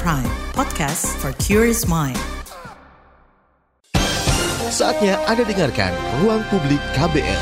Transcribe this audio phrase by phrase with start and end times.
[0.00, 0.24] Prime,
[0.56, 2.16] podcast for curious mind.
[4.72, 5.92] Saatnya Anda dengarkan
[6.24, 7.40] Ruang Publik KBR.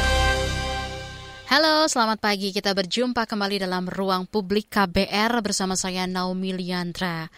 [1.47, 2.51] Halo, selamat pagi.
[2.51, 7.31] Kita berjumpa kembali dalam Ruang Publik KBR bersama saya Naomi Liandra.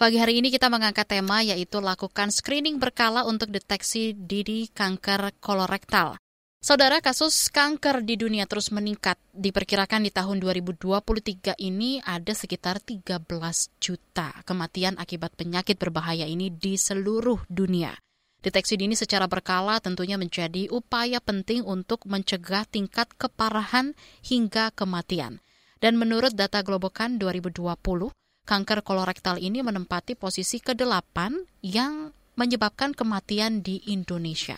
[0.00, 6.16] Pagi hari ini kita mengangkat tema yaitu lakukan screening berkala untuk deteksi dini kanker kolorektal.
[6.64, 9.20] Saudara, kasus kanker di dunia terus meningkat.
[9.36, 13.20] Diperkirakan di tahun 2023 ini ada sekitar 13
[13.76, 17.92] juta kematian akibat penyakit berbahaya ini di seluruh dunia.
[18.40, 23.92] Deteksi dini secara berkala tentunya menjadi upaya penting untuk mencegah tingkat keparahan
[24.24, 25.44] hingga kematian.
[25.84, 27.60] Dan menurut data Globokan 2020,
[28.48, 31.28] kanker kolorektal ini menempati posisi ke-8
[31.60, 34.56] yang menyebabkan kematian di Indonesia.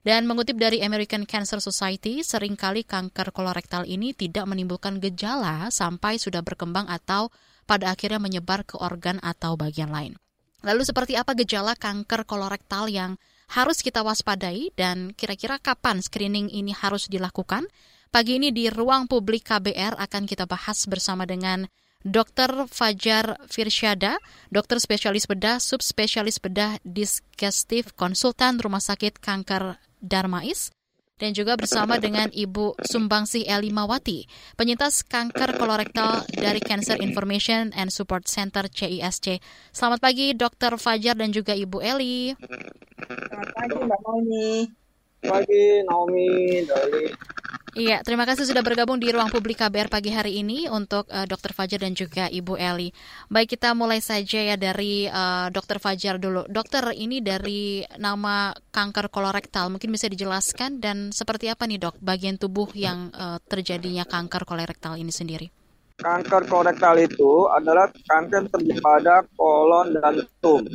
[0.00, 6.16] Dan mengutip dari American Cancer Society, sering kali kanker kolorektal ini tidak menimbulkan gejala sampai
[6.16, 7.28] sudah berkembang atau
[7.68, 10.16] pada akhirnya menyebar ke organ atau bagian lain.
[10.64, 13.20] Lalu seperti apa gejala kanker kolorektal yang
[13.52, 17.68] harus kita waspadai dan kira-kira kapan screening ini harus dilakukan?
[18.08, 21.68] Pagi ini di ruang publik KBR akan kita bahas bersama dengan
[22.00, 22.64] Dr.
[22.72, 24.16] Fajar Firsyada,
[24.48, 30.72] dokter spesialis bedah, subspesialis bedah digestif, konsultan Rumah Sakit Kanker Darmais,
[31.20, 34.24] dan juga bersama dengan Ibu Sumbangsih Elimawati,
[34.56, 39.36] penyintas kanker kolorektal dari Cancer Information and Support Center CISC.
[39.70, 40.80] Selamat pagi Dr.
[40.80, 42.32] Fajar dan juga Ibu Eli.
[42.32, 44.50] Selamat pagi Mbak Naomi.
[45.20, 47.04] Pagi Naomi dari
[47.70, 51.54] Iya, terima kasih sudah bergabung di ruang publik KBR pagi hari ini untuk uh, Dr.
[51.54, 52.90] Fajar dan juga Ibu Eli.
[53.30, 55.78] Baik, kita mulai saja ya dari uh, Dr.
[55.78, 56.50] Fajar dulu.
[56.50, 62.42] Dokter, ini dari nama kanker kolorektal, mungkin bisa dijelaskan dan seperti apa nih dok bagian
[62.42, 65.46] tubuh yang uh, terjadinya kanker kolorektal ini sendiri?
[65.94, 70.66] Kanker kolorektal itu adalah kanker terjadi pada kolon dan rektum.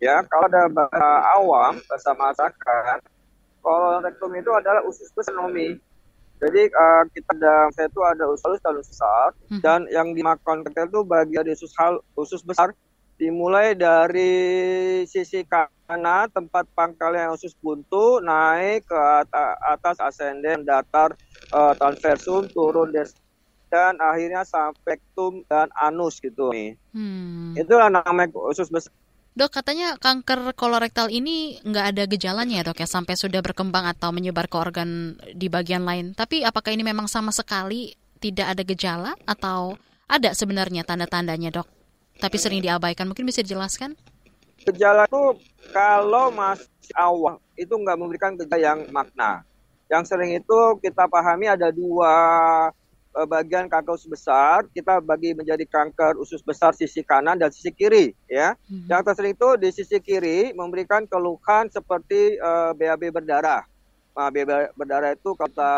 [0.00, 3.00] Ya, kalau ada bahasa awam, bahasa masyarakat,
[3.60, 5.76] kolon rektum itu adalah usus besar Naomi
[6.40, 9.60] jadi uh, kita ada saya itu ada usus halus dan usus besar hmm.
[9.60, 12.72] dan yang dimakan kecil itu bagian usus hal usus besar
[13.20, 14.32] dimulai dari
[15.04, 18.96] sisi kanan tempat pangkalnya usus buntu naik ke
[19.60, 21.12] atas, ascending datar
[21.52, 22.96] uh, transversum turun
[23.68, 26.80] dan akhirnya sampai tum dan anus gitu nih.
[26.96, 27.52] Hmm.
[27.54, 28.90] Itulah namanya usus besar.
[29.30, 34.10] Dok, katanya kanker kolorektal ini nggak ada gejalanya ya dok ya sampai sudah berkembang atau
[34.10, 36.18] menyebar ke organ di bagian lain.
[36.18, 39.78] Tapi apakah ini memang sama sekali tidak ada gejala atau
[40.10, 41.70] ada sebenarnya tanda-tandanya dok?
[42.18, 43.94] Tapi sering diabaikan, mungkin bisa dijelaskan?
[44.66, 45.40] Gejala itu
[45.72, 49.46] kalau masih awal itu nggak memberikan gejala yang makna.
[49.86, 52.12] Yang sering itu kita pahami ada dua
[53.10, 58.14] bagian kanker usus besar kita bagi menjadi kanker usus besar sisi kanan dan sisi kiri
[58.30, 58.54] ya.
[58.70, 58.86] Mm-hmm.
[58.86, 63.66] Yang tersering itu di sisi kiri memberikan keluhan seperti uh, eh, BAB berdarah.
[64.14, 65.74] Nah, BAB berdarah itu kalau kita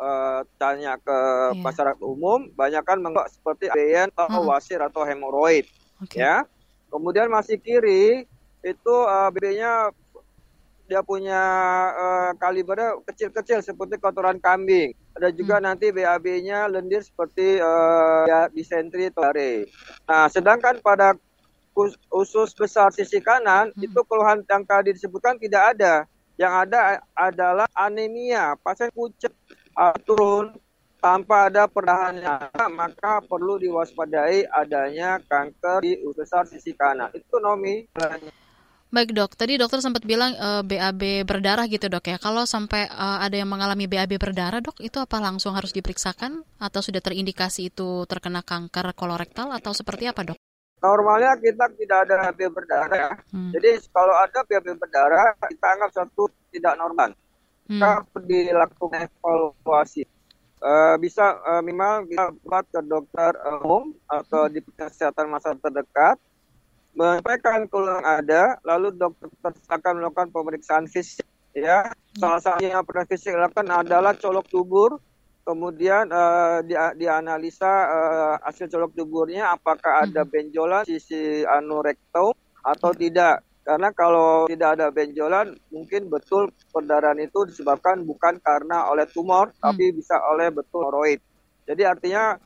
[0.00, 1.18] uh, tanya ke
[1.52, 1.60] yeah.
[1.60, 4.50] masyarakat umum banyak kan menganggap seperti ABN atau mm-hmm.
[4.50, 5.68] wasir atau hemoroid
[6.00, 6.24] okay.
[6.24, 6.48] ya.
[6.88, 8.24] Kemudian masih kiri
[8.64, 9.92] itu uh, BB-nya
[10.90, 11.38] dia punya
[11.94, 14.90] uh, kalibernya kecil-kecil seperti kotoran kambing.
[15.14, 15.64] Ada juga hmm.
[15.70, 19.70] nanti BAB-nya lendir seperti uh, ya, disentri tolare.
[20.10, 21.14] Nah, sedangkan pada
[22.10, 23.86] usus besar sisi kanan hmm.
[23.86, 25.94] itu keluhan yang tadi disebutkan tidak ada.
[26.34, 26.80] Yang ada
[27.14, 29.30] adalah anemia, pasien pucat
[29.78, 30.50] uh, turun
[30.98, 37.08] tanpa ada perdahannya, maka perlu diwaspadai adanya kanker di usus besar sisi kanan.
[37.14, 37.88] Itu Nomi.
[38.90, 42.18] Baik dok, tadi dokter sempat bilang uh, eh, BAB berdarah gitu dok ya.
[42.18, 46.82] Kalau sampai uh, ada yang mengalami BAB berdarah dok, itu apa langsung harus diperiksakan atau
[46.82, 50.38] sudah terindikasi itu terkena kanker kolorektal atau seperti apa dok?
[50.82, 53.14] Normalnya kita tidak ada BAB berdarah.
[53.30, 53.54] Hmm.
[53.54, 57.14] Jadi kalau ada BAB berdarah kita anggap satu tidak normal.
[57.70, 57.78] Hmm.
[57.78, 57.90] Kita
[58.26, 60.02] dilakukan evaluasi.
[60.58, 63.32] Uh, bisa uh, minimal kita buat ke dokter
[63.62, 66.18] umum atau di kesehatan masa terdekat
[66.94, 69.30] menyampaikan keluhan ada, lalu dokter
[69.70, 71.26] akan melakukan pemeriksaan fisik.
[71.50, 75.02] Ya, salah satu yang pernah fisik lakukan adalah colok tubur,
[75.42, 80.30] kemudian uh, di, dianalisa uh, hasil colok tuburnya apakah ada hmm.
[80.30, 82.30] benjolan sisi anorektum
[82.62, 83.42] atau tidak.
[83.60, 89.58] Karena kalau tidak ada benjolan, mungkin betul perdarahan itu disebabkan bukan karena oleh tumor, hmm.
[89.58, 91.20] tapi bisa oleh betul hemoroid.
[91.66, 92.38] Jadi artinya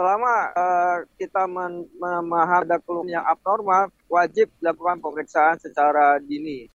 [0.00, 6.72] selama uh, kita memahami ada keluhan yang abnormal, wajib dilakukan pemeriksaan secara dini.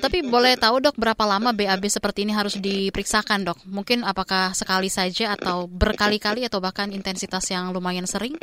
[0.00, 3.60] Tapi boleh tahu dok berapa lama BAB seperti ini harus diperiksakan dok?
[3.68, 8.40] Mungkin apakah sekali saja atau berkali-kali atau bahkan intensitas yang lumayan sering?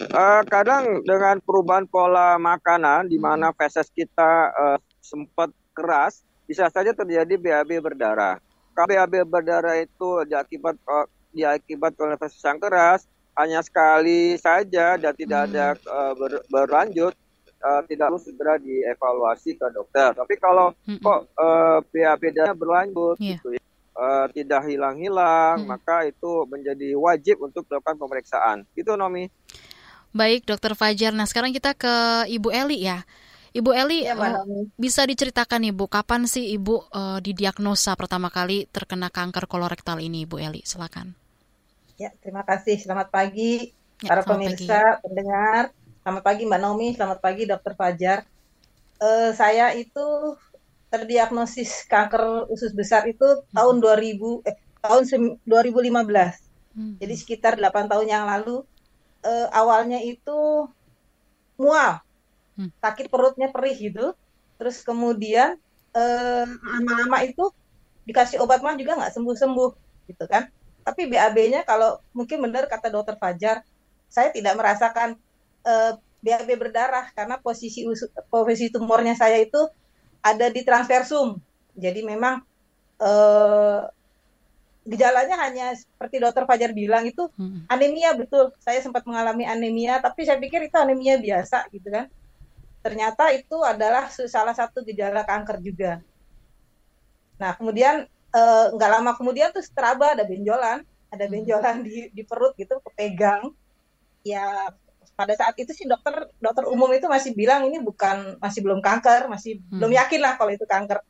[0.00, 6.96] Uh, kadang dengan perubahan pola makanan di mana feses kita uh, sempat keras, bisa saja
[6.96, 8.40] terjadi BAB berdarah.
[8.72, 11.04] Kalau BAB berdarah itu diakibat uh,
[11.36, 17.16] diakibat oleh feses yang keras, hanya sekali saja dan tidak ada uh, ber, berlanjut,
[17.64, 20.12] uh, tidak harus segera dievaluasi ke dokter.
[20.12, 21.00] Tapi kalau hmm.
[21.00, 23.40] kok uh, BAB darah berlanjut, yeah.
[23.40, 23.62] gitu ya,
[23.96, 25.68] uh, tidak hilang-hilang, hmm.
[25.68, 28.56] maka itu menjadi wajib untuk melakukan pemeriksaan.
[28.76, 29.30] Itu Nomi.
[30.12, 31.16] Baik, Dokter Fajar.
[31.16, 33.00] Nah, sekarang kita ke Ibu Eli ya.
[33.52, 34.44] Ibu Eli, ya, uh,
[34.76, 40.36] bisa diceritakan Ibu, kapan sih Ibu uh, didiagnosa pertama kali terkena kanker kolorektal ini, Ibu
[40.36, 40.60] Eli?
[40.64, 41.21] Silakan.
[42.00, 42.80] Ya, terima kasih.
[42.80, 45.00] Selamat pagi ya, para pemirsa, pagi.
[45.04, 45.62] pendengar.
[46.02, 48.18] Selamat pagi Mbak Naomi, selamat pagi Dokter Fajar.
[49.02, 50.36] Uh, saya itu
[50.88, 53.56] terdiagnosis kanker usus besar itu hmm.
[53.56, 55.02] tahun 2000 eh tahun
[55.44, 56.72] 2015.
[56.72, 56.94] Hmm.
[56.98, 58.64] Jadi sekitar 8 tahun yang lalu
[59.22, 60.66] uh, awalnya itu
[61.60, 62.00] mual,
[62.56, 62.72] hmm.
[62.80, 64.16] sakit perutnya perih gitu.
[64.56, 65.60] Terus kemudian
[65.92, 67.52] uh, lama-lama itu
[68.08, 69.70] dikasih obat mah juga nggak sembuh-sembuh
[70.08, 70.48] gitu kan.
[70.82, 73.62] Tapi BAB-nya kalau mungkin benar kata dokter Fajar,
[74.10, 75.16] saya tidak merasakan
[75.64, 77.82] uh, eh, BAB berdarah karena posisi
[78.30, 79.58] posisi tumornya saya itu
[80.22, 81.38] ada di transversum.
[81.74, 82.42] Jadi memang
[83.02, 83.82] uh,
[84.82, 87.70] gejalanya hanya seperti dokter Fajar bilang itu hmm.
[87.70, 88.50] anemia betul.
[88.58, 92.06] Saya sempat mengalami anemia, tapi saya pikir itu anemia biasa gitu kan.
[92.82, 95.92] Ternyata itu adalah salah satu gejala kanker juga.
[97.38, 98.21] Nah kemudian eh,
[98.76, 100.82] nggak uh, lama kemudian tuh teraba ada benjolan,
[101.12, 101.32] ada hmm.
[101.32, 103.52] benjolan di, di perut gitu, kepegang.
[104.24, 104.72] Ya
[105.12, 109.28] pada saat itu sih dokter dokter umum itu masih bilang ini bukan masih belum kanker,
[109.28, 109.78] masih hmm.
[109.78, 111.04] belum yakin lah kalau itu kanker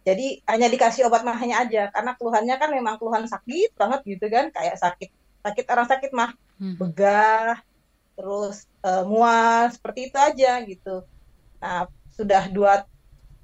[0.00, 4.48] jadi hanya dikasih obat mahnya aja karena keluhannya kan memang keluhan sakit banget gitu kan
[4.48, 5.10] kayak sakit
[5.44, 6.76] sakit orang sakit mah hmm.
[6.80, 7.60] begah
[8.16, 11.04] terus uh, mual seperti itu aja gitu
[11.60, 11.84] nah
[12.16, 12.84] sudah dua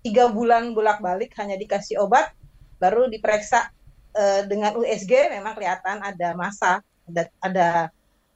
[0.01, 2.33] tiga bulan bolak balik hanya dikasih obat
[2.77, 3.71] baru diperiksa
[4.17, 7.69] uh, dengan USG memang kelihatan ada masa ada ada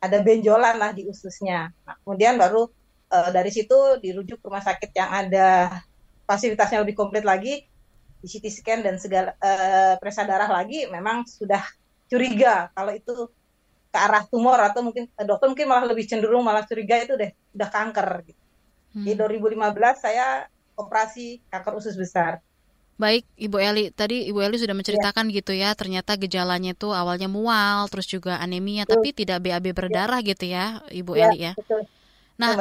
[0.01, 2.69] ada benjolan lah di ususnya nah, kemudian baru
[3.13, 5.81] uh, dari situ dirujuk ke rumah sakit yang ada
[6.25, 7.67] fasilitasnya lebih komplit lagi
[8.21, 11.65] di CT scan dan segala uh, periksa darah lagi memang sudah
[12.07, 13.15] curiga kalau itu
[13.91, 17.33] ke arah tumor atau mungkin uh, dokter mungkin malah lebih cenderung malah curiga itu deh
[17.57, 18.43] udah kanker gitu.
[18.91, 19.05] Hmm.
[19.07, 19.57] Di 2015
[19.99, 20.47] saya
[20.79, 22.39] operasi kanker usus besar.
[23.01, 23.85] Baik, Ibu Eli.
[23.97, 25.41] Tadi Ibu Eli sudah menceritakan ya.
[25.41, 29.01] gitu ya, ternyata gejalanya itu awalnya mual, terus juga anemia, betul.
[29.01, 30.29] tapi tidak BAB berdarah ya.
[30.29, 31.53] gitu ya, Ibu ya, Eli ya.
[31.57, 31.89] Betul.
[32.41, 32.57] Nah,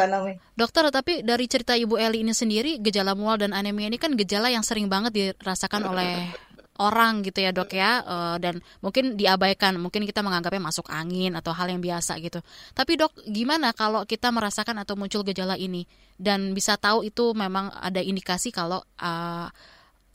[0.55, 4.47] dokter, tapi dari cerita Ibu Eli ini sendiri, gejala mual dan anemia ini kan gejala
[4.47, 6.31] yang sering banget dirasakan oleh
[6.79, 11.51] orang gitu ya dok ya uh, dan mungkin diabaikan mungkin kita menganggapnya masuk angin atau
[11.51, 12.39] hal yang biasa gitu
[12.71, 15.83] tapi dok gimana kalau kita merasakan atau muncul gejala ini
[16.15, 19.51] dan bisa tahu itu memang ada indikasi kalau uh,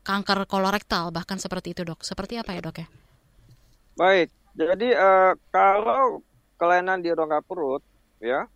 [0.05, 2.87] kanker kolorektal bahkan seperti itu dok seperti apa ya dok ya
[3.97, 6.23] baik jadi uh, kalau
[6.61, 7.83] kelainan di rongga perut
[8.23, 8.47] ya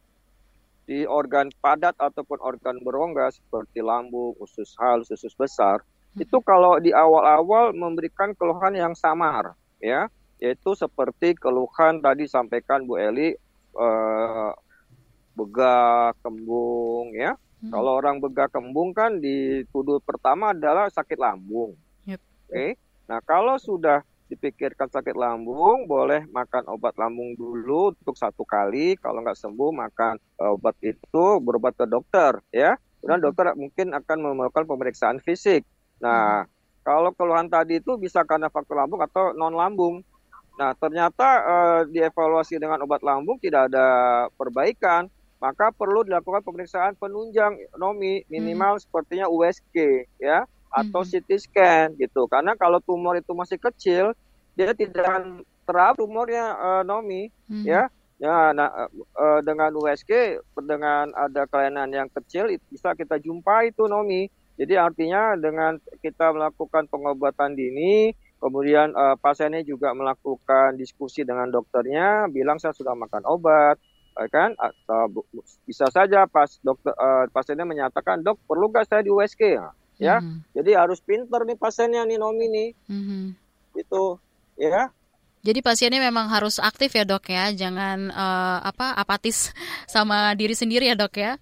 [0.89, 5.85] di organ padat ataupun organ berongga seperti lambung, usus halus, usus besar,
[6.17, 6.25] hmm.
[6.25, 9.53] itu kalau di awal-awal memberikan keluhan yang samar,
[9.85, 10.09] ya,
[10.41, 13.37] yaitu seperti keluhan tadi sampaikan Bu Eli,
[13.77, 14.51] eh,
[15.37, 17.37] begah, kembung, ya.
[17.59, 17.75] Hmm.
[17.75, 21.75] Kalau orang begah kembung kan dituduh pertama adalah sakit lambung.
[22.07, 22.21] Yep.
[22.23, 22.51] Oke.
[22.55, 22.71] Okay?
[23.11, 28.95] Nah, kalau sudah dipikirkan sakit lambung, boleh makan obat lambung dulu untuk satu kali.
[29.01, 32.77] Kalau nggak sembuh, makan uh, obat itu berobat ke dokter, ya.
[33.01, 33.27] Kemudian hmm.
[33.27, 35.65] dokter mungkin akan melakukan pemeriksaan fisik.
[35.99, 36.51] Nah, hmm.
[36.85, 40.05] kalau keluhan tadi itu bisa karena faktor lambung atau non lambung.
[40.59, 43.87] Nah, ternyata uh, dievaluasi dengan obat lambung tidak ada
[44.37, 45.09] perbaikan,
[45.39, 48.83] maka perlu dilakukan pemeriksaan penunjang nomi minimal hmm.
[48.83, 51.09] sepertinya USG, ya atau hmm.
[51.09, 52.29] CT scan gitu.
[52.29, 54.13] Karena kalau tumor itu masih kecil,
[54.53, 55.25] dia tidak akan
[55.65, 57.65] terap tumornya uh, Nomi hmm.
[57.65, 57.89] ya.
[58.19, 64.27] Ya, nah uh, dengan USG dengan ada kelainan yang kecil bisa kita jumpai itu Nomi.
[64.59, 68.11] Jadi artinya dengan kita melakukan pengobatan dini,
[68.43, 73.79] kemudian uh, pasiennya juga melakukan diskusi dengan dokternya, bilang saya sudah makan obat,
[74.27, 74.59] kan?
[74.59, 75.23] Atau
[75.63, 79.55] bisa saja pas dokter uh, pasiennya menyatakan dok perlu nggak saya di USG?
[80.03, 80.19] Ya.
[80.19, 80.43] Hmm.
[80.51, 82.69] Jadi harus pinter nih pasiennya nih Nomi nih.
[82.91, 83.39] Hmm.
[83.79, 84.19] Itu
[84.59, 84.91] ya.
[85.47, 89.55] Jadi pasiennya memang harus aktif ya dok ya, jangan uh, apa apatis
[89.95, 91.39] sama diri sendiri ya dok ya.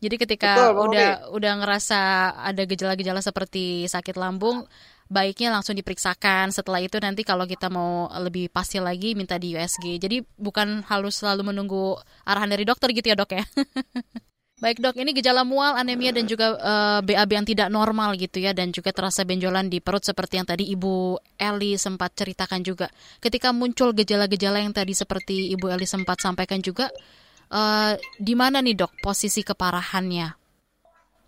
[0.00, 2.00] Jadi ketika Betul, udah udah ngerasa
[2.40, 4.64] ada gejala-gejala seperti sakit lambung,
[5.10, 6.54] baiknya langsung diperiksakan.
[6.54, 9.98] Setelah itu nanti kalau kita mau lebih pasti lagi minta di USG.
[9.98, 13.44] Jadi bukan harus selalu menunggu arahan dari dokter gitu ya dok ya.
[14.60, 18.44] Baik dok, ini gejala mual, anemia dan juga uh, eh, BAB yang tidak normal gitu
[18.44, 22.92] ya dan juga terasa benjolan di perut seperti yang tadi Ibu Eli sempat ceritakan juga.
[23.24, 26.92] Ketika muncul gejala-gejala yang tadi seperti Ibu Eli sempat sampaikan juga,
[27.48, 30.39] uh, di mana nih dok posisi keparahannya?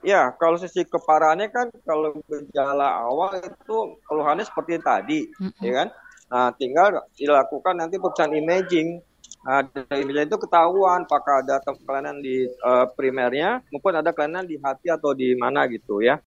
[0.02, 5.62] Ya, kalau sisi keparahannya kan kalau gejala awal itu keluhannya seperti tadi, mm -hmm.
[5.62, 5.88] ya kan?
[6.32, 9.02] Nah, tinggal dilakukan nanti pemeriksaan imaging
[9.42, 14.54] Nah, dari imaging itu ketahuan apakah ada kelainan di uh, primernya maupun ada kelainan di
[14.62, 16.22] hati atau di mana gitu ya.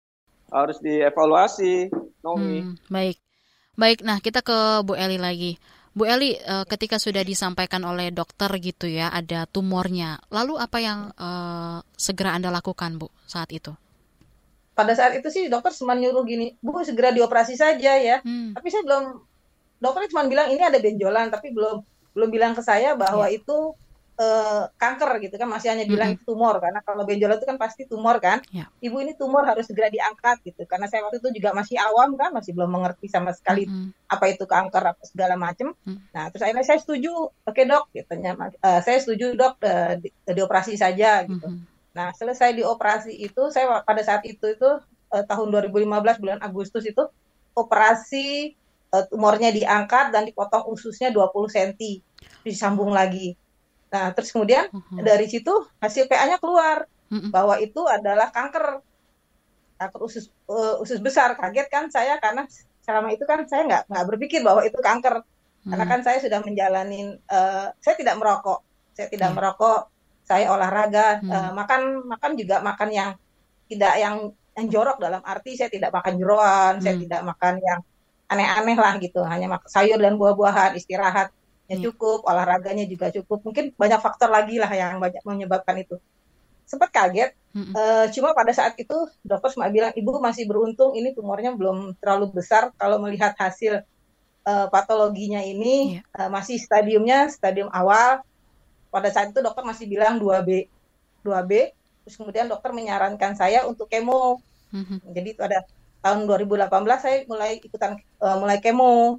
[0.51, 1.89] Harus dievaluasi,
[2.19, 2.59] Nomi.
[2.59, 3.17] Hmm, baik.
[3.75, 5.55] Baik, nah kita ke Bu Eli lagi.
[5.95, 10.19] Bu Eli, uh, ketika sudah disampaikan oleh dokter gitu ya, ada tumornya.
[10.27, 13.71] Lalu apa yang uh, segera Anda lakukan, Bu, saat itu?
[14.75, 18.19] Pada saat itu sih dokter cuma nyuruh gini, Bu segera dioperasi saja ya.
[18.27, 18.51] Hmm.
[18.51, 19.23] Tapi saya belum,
[19.79, 21.79] dokternya cuma bilang ini ada benjolan, tapi belum
[22.11, 23.39] belum bilang ke saya bahwa yeah.
[23.39, 23.75] itu
[24.19, 26.27] uh, kanker gitu kan masih hanya bilang mm -hmm.
[26.27, 28.67] tumor karena kalau benjolan itu kan pasti tumor kan yeah.
[28.79, 32.31] ibu ini tumor harus segera diangkat gitu karena saya waktu itu juga masih awam kan
[32.31, 33.89] masih belum mengerti sama sekali mm -hmm.
[34.11, 35.97] apa itu kanker apa segala macam mm -hmm.
[36.15, 38.31] nah terus akhirnya saya setuju oke okay, dok katanya
[38.63, 41.93] uh, saya setuju dok uh, di, dioperasi saja gitu mm -hmm.
[41.95, 44.69] nah selesai dioperasi itu saya pada saat itu itu
[45.11, 47.03] uh, tahun 2015 bulan Agustus itu
[47.55, 48.55] operasi
[48.91, 51.71] uh, tumornya diangkat dan dipotong ususnya 20 cm
[52.43, 53.35] disambung lagi
[53.95, 54.99] nah terus kemudian uh-huh.
[54.99, 56.83] dari situ hasil PA-nya keluar.
[57.05, 57.31] Uh-huh.
[57.31, 58.83] bahwa itu adalah kanker.
[59.79, 61.39] Kanker usus uh, usus besar.
[61.39, 62.43] Kaget kan saya karena
[62.83, 65.23] selama itu kan saya nggak nggak berpikir bahwa itu kanker.
[65.65, 68.61] Karena kan saya sudah menjalani uh, saya tidak merokok.
[68.93, 69.37] Saya tidak yeah.
[69.37, 69.81] merokok.
[70.25, 73.09] Saya olahraga uh, makan makan juga makan yang
[73.69, 74.15] tidak yang
[74.57, 76.83] yang jorok dalam arti saya tidak makan jeroan, hmm.
[76.83, 77.79] saya tidak makan yang
[78.33, 79.21] aneh-aneh lah gitu.
[79.21, 81.81] Hanya makan sayur dan buah-buahan istirahatnya yeah.
[81.81, 85.97] cukup olahraganya juga cukup mungkin banyak faktor lagi lah yang banyak menyebabkan itu
[86.65, 87.73] sempat kaget mm-hmm.
[87.73, 92.33] uh, cuma pada saat itu dokter cuma bilang ibu masih beruntung ini tumornya belum terlalu
[92.33, 93.85] besar kalau melihat hasil
[94.45, 96.25] uh, patologinya ini yeah.
[96.25, 98.25] uh, masih stadiumnya stadium awal
[98.89, 100.69] pada saat itu dokter masih bilang 2B
[101.21, 101.51] 2B
[102.05, 104.41] terus kemudian dokter menyarankan saya untuk kemo
[104.73, 105.13] mm-hmm.
[105.13, 105.65] jadi itu ada
[106.05, 106.69] tahun 2018
[107.01, 109.17] saya mulai ikutan uh, mulai kemo.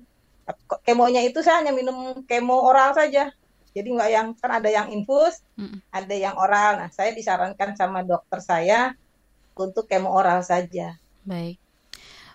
[0.87, 3.35] Kemonya itu saya hanya minum kemo oral saja.
[3.77, 5.93] Jadi nggak yang kan ada yang infus, mm.
[5.93, 6.81] ada yang oral.
[6.81, 8.95] Nah, saya disarankan sama dokter saya
[9.59, 10.97] untuk kemo oral saja.
[11.27, 11.59] Baik.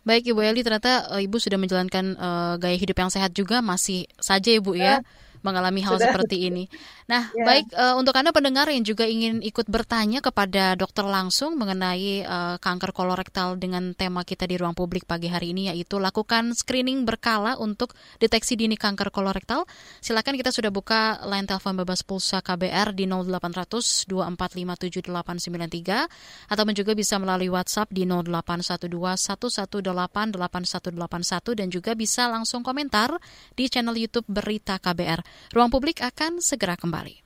[0.01, 4.09] Baik Ibu Eli, ternyata uh, Ibu sudah menjalankan uh, gaya hidup yang sehat juga masih
[4.17, 5.01] saja Ibu ya.
[5.01, 5.05] ya
[5.41, 6.13] mengalami hal Sudah.
[6.13, 6.69] seperti ini.
[7.09, 7.45] Nah, ya.
[7.45, 12.57] baik uh, untuk Anda pendengar yang juga ingin ikut bertanya kepada dokter langsung mengenai uh,
[12.61, 17.57] kanker kolorektal dengan tema kita di ruang publik pagi hari ini yaitu lakukan screening berkala
[17.57, 19.65] untuk deteksi dini kanker kolorektal.
[19.99, 27.19] Silakan kita sudah buka line telepon bebas pulsa KBR di 0800 2457893 atau juga bisa
[27.19, 33.11] melalui WhatsApp di 0812 118 8181 dan juga bisa langsung komentar
[33.53, 35.21] di channel YouTube Berita KBR.
[35.51, 37.21] Ruang Publik akan segera kembali.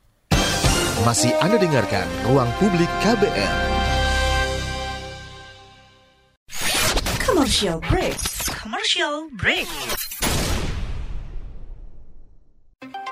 [1.04, 3.56] Masih Anda dengarkan Ruang Publik KBR.
[7.22, 8.18] Commercial break.
[8.48, 9.68] Commercial break.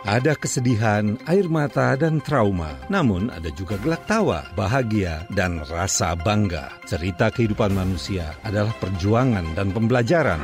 [0.04, 2.76] Ada kesedihan, air mata, dan trauma.
[2.92, 6.76] Namun ada juga gelak tawa, bahagia, dan rasa bangga.
[6.84, 10.44] Cerita kehidupan manusia adalah perjuangan dan pembelajaran.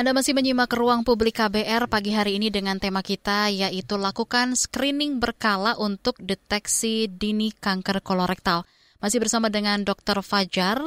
[0.00, 5.20] Anda masih menyimak ruang publik KBR pagi hari ini dengan tema kita yaitu lakukan screening
[5.20, 8.64] berkala untuk deteksi dini kanker kolorektal.
[9.04, 10.24] Masih bersama dengan Dr.
[10.24, 10.80] Fajar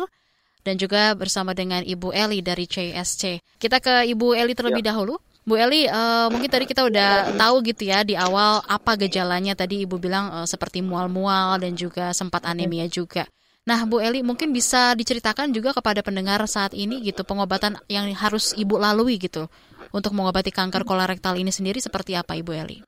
[0.65, 3.37] dan juga bersama dengan Ibu Eli dari CSC.
[3.61, 4.89] Kita ke Ibu Eli terlebih ya.
[4.97, 5.21] dahulu.
[5.45, 9.53] Bu Eli, uh, mungkin tadi kita udah tahu gitu ya di awal apa gejalanya.
[9.53, 13.29] Tadi Ibu bilang uh, seperti mual-mual dan juga sempat anemia juga.
[13.63, 18.51] Nah, Bu Eli mungkin bisa diceritakan juga kepada pendengar saat ini gitu pengobatan yang harus
[18.51, 19.47] Ibu lalui gitu
[19.95, 22.83] untuk mengobati kanker kolorektal ini sendiri seperti apa Ibu Eli?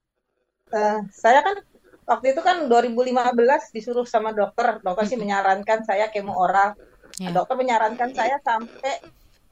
[0.75, 1.63] Uh, saya kan
[2.03, 6.75] waktu itu kan 2015 disuruh sama dokter, dokter sih menyarankan saya kemo oral.
[7.23, 7.31] Yeah.
[7.31, 8.99] Dokter menyarankan saya sampai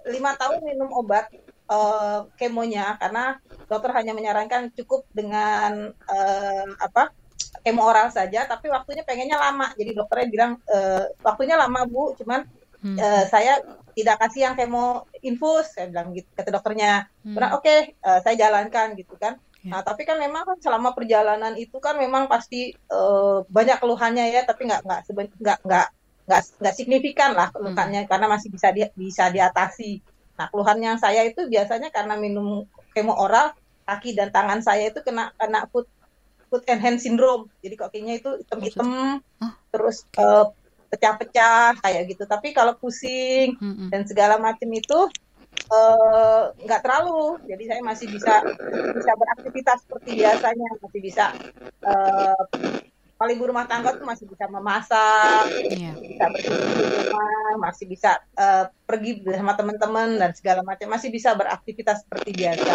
[0.03, 1.31] lima tahun minum obat
[1.71, 3.39] uh, kemonya karena
[3.71, 7.15] dokter hanya menyarankan cukup dengan uh, apa
[7.63, 9.71] kemo oral saja, tapi waktunya pengennya lama.
[9.73, 12.43] Jadi dokternya bilang uh, waktunya lama bu, cuman
[12.83, 12.97] hmm.
[12.99, 13.63] uh, saya
[13.95, 17.07] tidak kasih yang kemo infus, saya bilang gitu kata dokternya.
[17.23, 17.39] Hmm.
[17.39, 19.39] oke, okay, uh, saya jalankan gitu kan.
[19.63, 19.79] Ya.
[19.79, 24.43] Nah, tapi kan memang kan selama perjalanan itu kan memang pasti uh, banyak keluhannya ya,
[24.43, 25.01] tapi nggak nggak
[25.39, 25.87] nggak nggak
[26.27, 28.09] nggak nggak signifikan lah keluhannya hmm.
[28.11, 30.03] karena masih bisa di, bisa diatasi.
[30.35, 33.55] Nah, keluhan yang saya itu biasanya karena minum kemo oral,
[33.87, 35.87] kaki dan tangan saya itu kena kena food
[36.53, 37.49] food and hand syndrome.
[37.65, 39.17] Jadi kakinya itu hitam-hitam,
[39.73, 40.53] terus uh,
[40.93, 42.29] pecah-pecah kayak gitu.
[42.29, 43.89] Tapi kalau pusing hmm.
[43.89, 45.09] dan segala macam itu
[45.63, 48.43] Eh, nggak uh, terlalu jadi saya masih bisa
[48.93, 51.25] bisa beraktivitas seperti biasanya masih bisa
[51.87, 52.41] uh,
[53.15, 55.95] paling ibu rumah tangga tuh masih bisa memasak yeah.
[55.97, 62.05] bisa bersih rumah masih bisa uh, pergi bersama teman-teman dan segala macam masih bisa beraktivitas
[62.05, 62.73] seperti biasa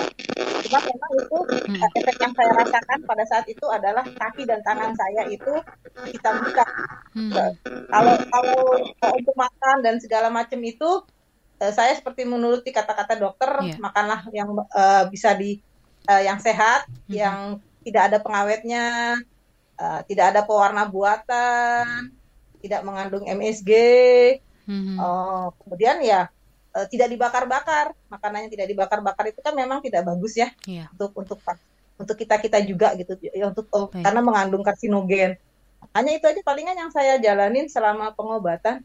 [0.66, 1.38] cuma memang itu
[1.70, 1.96] hmm.
[2.02, 5.54] efek yang saya rasakan pada saat itu adalah kaki dan tangan saya itu
[6.10, 6.66] kita buka
[7.14, 7.32] hmm.
[7.88, 8.58] kalau kalau
[9.14, 11.06] untuk makan dan segala macam itu
[11.62, 13.78] uh, saya seperti menuruti kata-kata dokter yeah.
[13.78, 15.58] makanlah yang uh, bisa di
[16.06, 17.12] uh, yang sehat mm-hmm.
[17.12, 17.38] yang
[17.82, 18.84] tidak ada pengawetnya
[19.78, 22.12] uh, tidak ada pewarna buatan
[22.58, 23.70] tidak mengandung MSG
[24.68, 24.96] mm-hmm.
[25.00, 26.28] uh, kemudian ya
[26.76, 27.96] uh, tidak dibakar-bakar.
[28.12, 30.86] Makanannya tidak dibakar-bakar itu kan memang tidak bagus ya yeah.
[30.94, 31.38] untuk untuk
[31.98, 33.16] untuk kita kita juga gitu.
[33.32, 35.40] Ya untuk oh, karena mengandung karsinogen.
[35.94, 38.84] Hanya itu aja palingan yang saya jalanin selama pengobatan.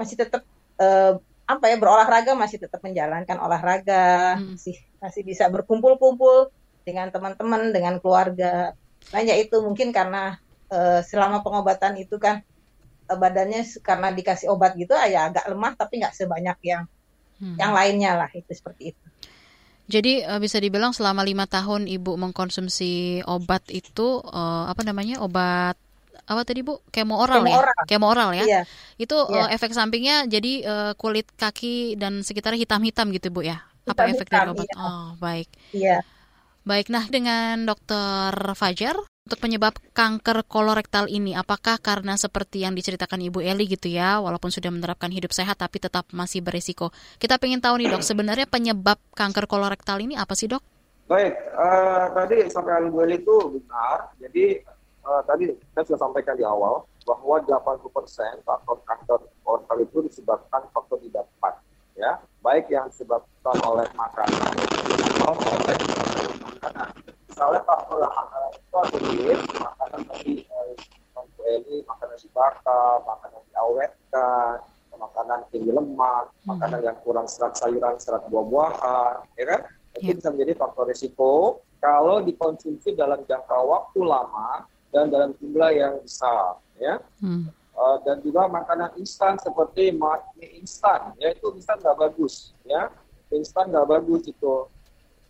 [0.00, 0.42] Masih tetap
[0.80, 4.38] uh, apa ya berolahraga masih tetap menjalankan olahraga.
[4.40, 4.56] Hmm.
[4.56, 6.50] masih masih bisa berkumpul-kumpul
[6.82, 8.72] dengan teman-teman dengan keluarga.
[9.12, 10.40] Nah ya itu mungkin karena
[10.72, 12.42] uh, selama pengobatan itu kan
[13.16, 16.84] badannya karena dikasih obat gitu ah, ya agak lemah tapi nggak sebanyak yang
[17.40, 17.56] hmm.
[17.56, 19.06] yang lainnya lah itu seperti itu
[19.88, 25.80] jadi uh, bisa dibilang selama lima tahun ibu mengkonsumsi obat itu uh, apa namanya obat
[26.28, 26.84] apa tadi Bu?
[26.92, 27.56] Kemo oral kemo ya?
[27.56, 27.82] Oral.
[27.88, 28.44] Kemo oral ya.
[28.44, 28.60] Iya.
[29.00, 29.48] Itu iya.
[29.48, 33.64] Uh, efek sampingnya jadi uh, kulit kaki dan sekitar hitam-hitam gitu Bu ya.
[33.88, 34.68] Apa hitam, efek dari obat?
[34.68, 34.76] Iya.
[34.76, 35.48] Oh, baik.
[35.72, 35.98] Iya.
[36.68, 43.20] Baik, nah dengan Dokter Fajar untuk penyebab kanker kolorektal ini apakah karena seperti yang diceritakan
[43.28, 46.88] Ibu Eli gitu ya, walaupun sudah menerapkan hidup sehat tapi tetap masih berisiko.
[47.20, 50.64] Kita pengen tahu nih dok, sebenarnya penyebab kanker kolorektal ini apa sih dok?
[51.12, 54.16] Baik, uh, tadi sampai Ibu Eli itu benar.
[54.16, 54.64] Jadi
[55.04, 61.04] uh, tadi saya sudah sampaikan di awal bahwa 80% faktor kanker kolorektal itu disebabkan faktor
[61.04, 61.52] depan,
[61.98, 64.54] ya, baik yang disebabkan oleh makanan
[65.18, 65.78] atau oleh
[66.38, 66.88] makanan.
[67.26, 69.14] Misalnya faktor makanan itu ada di
[69.58, 70.34] makanan tadi
[71.48, 74.60] ini makanan si bakar, makanan diawetkan,
[75.00, 76.54] makanan tinggi lemak, hmm.
[76.54, 79.60] makanan yang kurang serat sayuran, serat buah-buahan, ya kan?
[79.96, 80.16] Itu yeah.
[80.20, 86.58] bisa menjadi faktor risiko kalau dikonsumsi dalam jangka waktu lama dan dalam jumlah yang besar
[86.78, 87.50] ya hmm.
[87.78, 92.90] Uh, dan juga makanan instan seperti mie instan ya itu instan nggak bagus ya
[93.30, 94.54] instan nggak bagus itu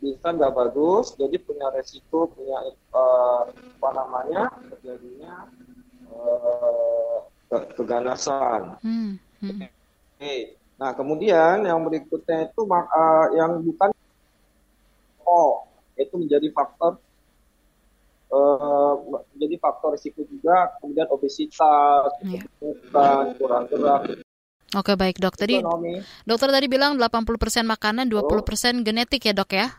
[0.00, 2.58] instan nggak bagus jadi punya resiko punya
[2.96, 5.46] uh, apa namanya terjadinya
[6.08, 7.18] uh,
[7.76, 9.12] keganasan hmm.
[9.38, 9.68] Hmm.
[10.78, 13.90] Nah kemudian yang berikutnya itu uh, yang bukan
[15.26, 15.66] oh
[15.98, 17.02] itu menjadi faktor
[19.48, 22.44] menjadi faktor risiko juga kemudian obesitas, yeah.
[22.60, 24.20] bukan kurang gerak.
[24.76, 25.32] Oke baik dok.
[25.40, 25.64] Tadi
[26.28, 28.84] dokter tadi bilang 80% makanan, 20% oh.
[28.84, 29.72] genetik ya dok ya?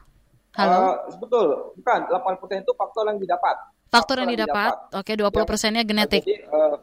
[0.57, 0.73] Halo.
[0.81, 3.55] Uh, betul, bukan 80% itu faktor yang didapat.
[3.93, 4.73] Faktor, yang, yang didapat.
[4.97, 6.25] Oke, 20 persennya genetik.
[6.25, 6.73] Jadi uh,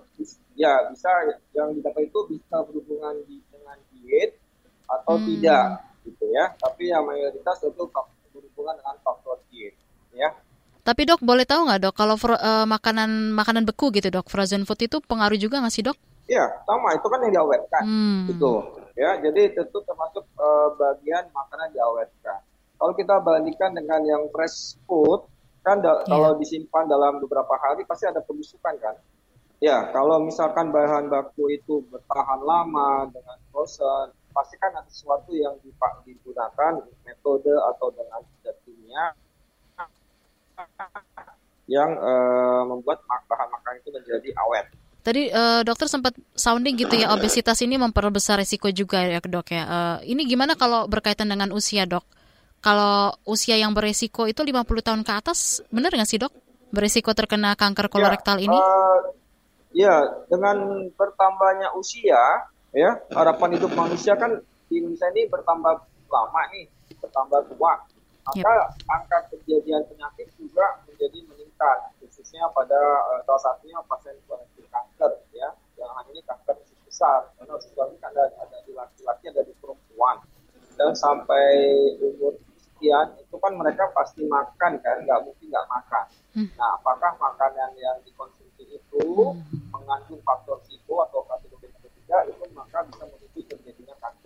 [0.55, 1.11] ya bisa
[1.51, 4.39] yang didapat itu bisa berhubungan di, dengan diet
[4.87, 5.27] atau hmm.
[5.27, 5.67] tidak
[6.07, 6.55] gitu ya.
[6.63, 7.85] Tapi yang mayoritas itu
[8.31, 9.75] berhubungan dengan faktor diet
[10.15, 10.31] ya.
[10.87, 14.87] Tapi dok, boleh tahu nggak dok kalau uh, makanan makanan beku gitu dok, frozen food
[14.87, 15.99] itu pengaruh juga nggak sih dok?
[16.31, 16.95] Iya, sama.
[16.95, 18.19] Itu kan yang diawetkan, hmm.
[18.31, 18.53] gitu.
[18.95, 22.39] Ya, jadi itu termasuk uh, bagian makanan diawetkan.
[22.79, 25.27] Kalau kita bandingkan dengan yang fresh food,
[25.67, 26.07] kan da- yeah.
[26.07, 28.95] kalau disimpan dalam beberapa hari pasti ada pembusukan kan.
[29.59, 35.59] Ya, kalau misalkan bahan baku itu bertahan lama dengan frozen, pasti kan ada sesuatu yang
[36.07, 39.17] digunakan metode atau dengan zat kimia
[41.67, 44.67] yang uh, membuat bahan makanan itu menjadi awet.
[45.07, 49.63] Tadi uh, dokter sempat sounding gitu ya obesitas ini memperbesar risiko juga ya dok ya.
[49.63, 52.03] Uh, ini gimana kalau berkaitan dengan usia dok?
[52.59, 56.35] Kalau usia yang beresiko itu 50 tahun ke atas, benar nggak sih dok?
[56.75, 58.59] Beresiko terkena kanker kolorektal ya, ini?
[58.59, 58.99] Uh,
[59.71, 59.95] ya,
[60.27, 62.19] dengan bertambahnya usia,
[62.75, 65.75] ya harapan hidup manusia kan di Indonesia ini bertambah
[66.11, 66.67] lama nih,
[66.99, 67.79] bertambah tua.
[68.27, 68.91] Maka yep.
[68.91, 72.81] angka kejadian penyakit juga menjadi meningkat, khususnya pada
[73.15, 74.19] uh, salah satunya pasien
[74.67, 75.55] kanker, ya.
[75.79, 80.19] Yang ini kanker besar, karena usus kan ada, ada di laki-laki, ada di perempuan.
[80.75, 81.55] Dan sampai
[82.03, 82.37] umur
[82.77, 86.05] sekian itu kan mereka pasti makan kan nggak mungkin nggak makan
[86.37, 86.49] hmm.
[86.61, 89.73] nah apakah makanan yang dikonsumsi itu hmm.
[89.73, 94.26] mengandung faktor risiko atau kategori ketiga itu maka bisa memicu terjadinya kanker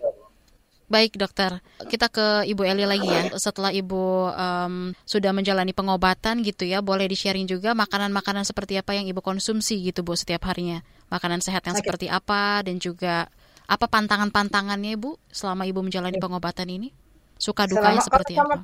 [0.91, 3.31] Baik dokter, kita ke Ibu Eli lagi ya.
[3.39, 9.07] Setelah Ibu um, sudah menjalani pengobatan gitu ya, boleh di-sharing juga makanan-makanan seperti apa yang
[9.07, 10.83] Ibu konsumsi gitu Bu setiap harinya.
[11.07, 11.87] Makanan sehat yang okay.
[11.87, 13.31] seperti apa dan juga
[13.71, 16.91] apa pantangan-pantangannya Ibu selama Ibu menjalani pengobatan ini?
[17.39, 18.55] Suka dukanya Selama, seperti apa?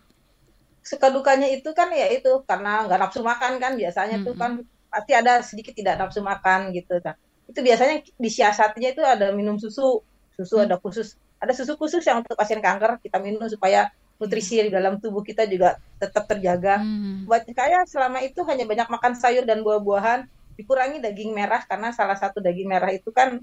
[0.84, 4.28] Suka dukanya itu kan ya itu karena nggak nafsu makan kan biasanya -hmm.
[4.28, 4.52] tuh kan
[4.92, 7.16] pasti ada sedikit tidak nafsu makan gitu kan.
[7.48, 10.04] Itu biasanya disiasatinya itu ada minum susu,
[10.36, 10.66] susu hmm.
[10.68, 14.98] ada khusus, ada susu khusus yang untuk pasien kanker kita minum supaya nutrisi di dalam
[14.98, 16.82] tubuh kita juga tetap terjaga.
[16.82, 17.30] Hmm.
[17.30, 20.26] Buat saya selama itu hanya banyak makan sayur dan buah-buahan,
[20.58, 23.38] dikurangi daging merah karena salah satu daging merah itu kan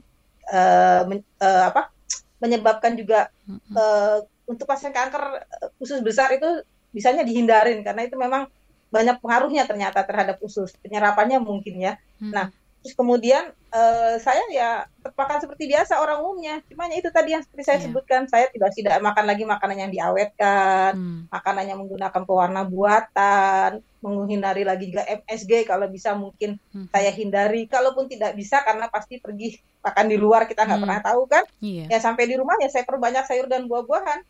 [0.51, 1.95] uh, men, uh, apa
[2.43, 3.31] menyebabkan juga
[3.71, 6.61] uh, untuk pasien kanker eh, usus besar itu
[6.93, 8.51] bisanya dihindarin karena itu memang
[8.93, 11.93] banyak pengaruhnya ternyata terhadap usus penyerapannya mungkin ya.
[12.19, 12.35] Hmm.
[12.35, 12.47] Nah
[12.85, 17.65] terus kemudian uh, saya ya terpakan seperti biasa orang umumnya cuma itu tadi yang seperti
[17.65, 17.85] saya yeah.
[17.89, 21.33] sebutkan saya tidak tidak makan lagi makanan yang diawetkan hmm.
[21.33, 26.93] makanan yang menggunakan pewarna buatan menghindari lagi juga MSG kalau bisa mungkin hmm.
[26.93, 30.85] saya hindari kalaupun tidak bisa karena pasti pergi makan di luar kita nggak hmm.
[30.85, 31.89] pernah tahu kan yeah.
[31.89, 34.21] ya sampai di rumah ya saya perbanyak sayur dan buah-buahan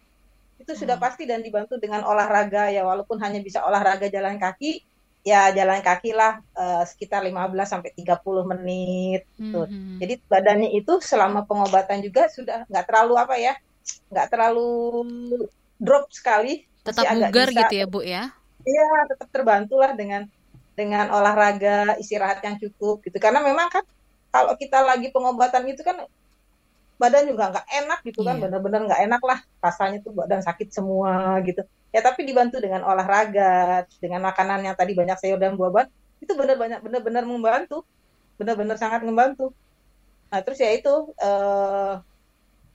[0.62, 1.04] itu sudah hmm.
[1.10, 4.86] pasti dan dibantu dengan olahraga ya walaupun hanya bisa olahraga jalan kaki
[5.24, 7.32] ya jalan kaki lah uh, sekitar 15
[7.64, 9.64] sampai 30 menit tuh.
[9.64, 9.96] Hmm.
[9.96, 13.56] Jadi badannya itu selama pengobatan juga sudah nggak terlalu apa ya?
[13.84, 14.70] nggak terlalu
[15.80, 16.64] drop sekali.
[16.84, 18.32] Tetap bugar bisa, gitu ya, Bu ya?
[18.64, 20.28] Iya, tetap terbantu lah dengan
[20.76, 23.16] dengan olahraga, istirahat yang cukup gitu.
[23.20, 23.84] Karena memang kan
[24.28, 26.04] kalau kita lagi pengobatan itu kan
[26.94, 28.42] badan juga nggak enak gitu kan, yeah.
[28.46, 31.66] bener-bener nggak enak lah rasanya tuh badan sakit semua gitu.
[31.94, 35.88] Ya tapi dibantu dengan olahraga dengan makanan yang tadi banyak sayur dan buah-buahan
[36.22, 37.84] itu benar banyak benar-benar membantu
[38.38, 39.54] benar-benar sangat membantu.
[40.30, 42.02] Nah terus ya itu uh,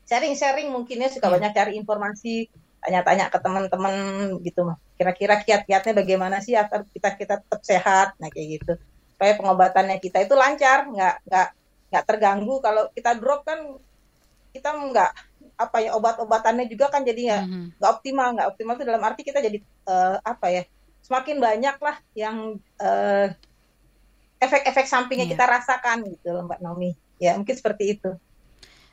[0.08, 1.36] sharing-sharing mungkinnya suka hmm.
[1.36, 2.48] banyak cari informasi
[2.80, 3.96] tanya-tanya ke teman-teman
[4.40, 8.16] gitu mah kira-kira kiat-kiatnya bagaimana sih agar kita kita tetap sehat?
[8.20, 8.74] Nah kayak gitu.
[9.16, 11.48] Supaya pengobatannya kita itu lancar nggak nggak
[11.92, 12.56] nggak terganggu.
[12.64, 13.80] Kalau kita drop kan
[14.54, 15.12] kita nggak
[15.60, 17.66] apa ya obat-obatannya juga kan jadi nggak mm-hmm.
[17.80, 19.58] nggak optimal nggak optimal itu dalam arti kita jadi
[19.92, 20.64] uh, apa ya
[21.04, 23.28] semakin banyak lah yang uh,
[24.40, 25.34] efek-efek sampingnya yeah.
[25.36, 28.12] kita rasakan gitu loh Mbak Nomi ya mungkin seperti itu.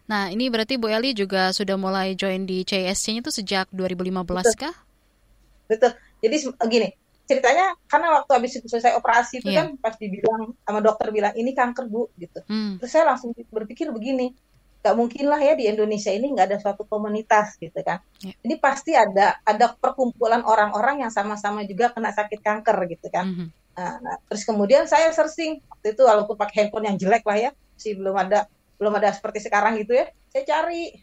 [0.07, 4.55] Nah ini berarti Bu Eli juga sudah mulai join di CSC-nya itu sejak 2015 Betul.
[4.59, 4.75] kah?
[5.71, 5.93] Betul.
[6.23, 6.89] Jadi gini
[7.27, 9.67] ceritanya karena waktu habis itu selesai operasi itu yeah.
[9.67, 12.39] kan pas dibilang sama dokter bilang ini kanker bu gitu.
[12.47, 12.79] Hmm.
[12.79, 14.31] Terus saya langsung berpikir begini
[14.87, 17.99] nggak mungkin lah ya di Indonesia ini nggak ada suatu komunitas gitu kan.
[18.23, 18.31] Ya.
[18.47, 23.27] Ini pasti ada ada perkumpulan orang-orang yang sama-sama juga kena sakit kanker gitu kan.
[23.27, 23.49] Mm -hmm.
[23.75, 27.51] nah, nah, terus kemudian saya searching waktu itu walaupun pakai handphone yang jelek lah ya,
[27.75, 28.47] sih belum ada
[28.79, 30.07] belum ada seperti sekarang gitu ya.
[30.31, 30.95] Saya cari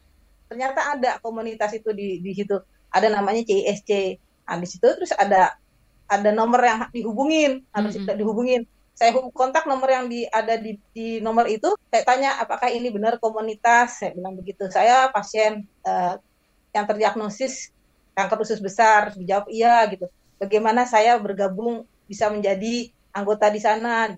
[0.47, 2.55] ternyata ada komunitas itu di di situ.
[2.87, 4.15] Ada namanya CISC.
[4.47, 5.59] Nah, di situ terus ada
[6.07, 8.15] ada nomor yang dihubungin, harus mm -hmm.
[8.15, 8.61] dihubungin
[8.93, 13.17] saya kontak nomor yang di, ada di, di nomor itu saya tanya apakah ini benar
[13.17, 13.99] komunitas?
[13.99, 14.69] Saya bilang begitu.
[14.69, 16.21] Saya pasien uh,
[16.71, 17.73] yang terdiagnosis
[18.13, 19.17] kanker usus besar.
[19.17, 20.05] Dijawab iya gitu.
[20.37, 24.13] Bagaimana saya bergabung bisa menjadi anggota di sana?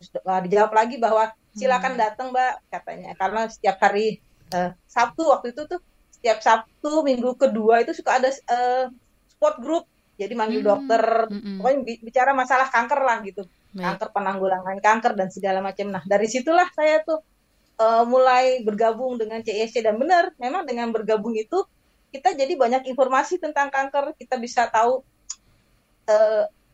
[0.00, 2.00] Uh, dijawab lagi bahwa silakan hmm.
[2.00, 3.10] datang mbak katanya.
[3.18, 4.22] Karena setiap hari
[4.54, 5.82] uh, Sabtu waktu itu tuh
[6.14, 8.86] setiap Sabtu minggu kedua itu suka ada uh,
[9.26, 9.84] sport group.
[10.22, 10.70] Jadi manggil hmm.
[10.70, 11.58] dokter hmm.
[11.58, 13.86] pokoknya bicara masalah kanker lah gitu Baik.
[13.86, 15.94] kanker penanggulangan kanker dan segala macam.
[15.94, 17.22] Nah dari situlah saya tuh
[17.78, 21.64] uh, mulai bergabung dengan CSC dan benar memang dengan bergabung itu
[22.10, 25.06] kita jadi banyak informasi tentang kanker kita bisa tahu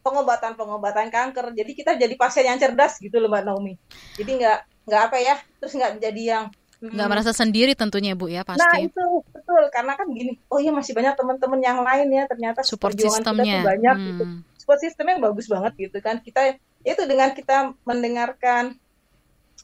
[0.01, 3.77] pengobatan pengobatan-pengobatan kanker jadi kita jadi pasien yang cerdas gitu loh mbak Naomi
[4.17, 6.45] jadi nggak nggak apa ya terus nggak jadi yang
[6.77, 10.69] nggak merasa sendiri tentunya bu ya Nah pasti itu betul karena kan gini, oh iya
[10.77, 14.25] masih banyak teman-teman yang lain ya ternyata Support perjuangan kita tuh banyak gitu.
[14.29, 14.41] Hmm.
[14.61, 16.21] Support sistemnya bagus banget gitu kan.
[16.21, 18.79] Kita itu dengan kita mendengarkan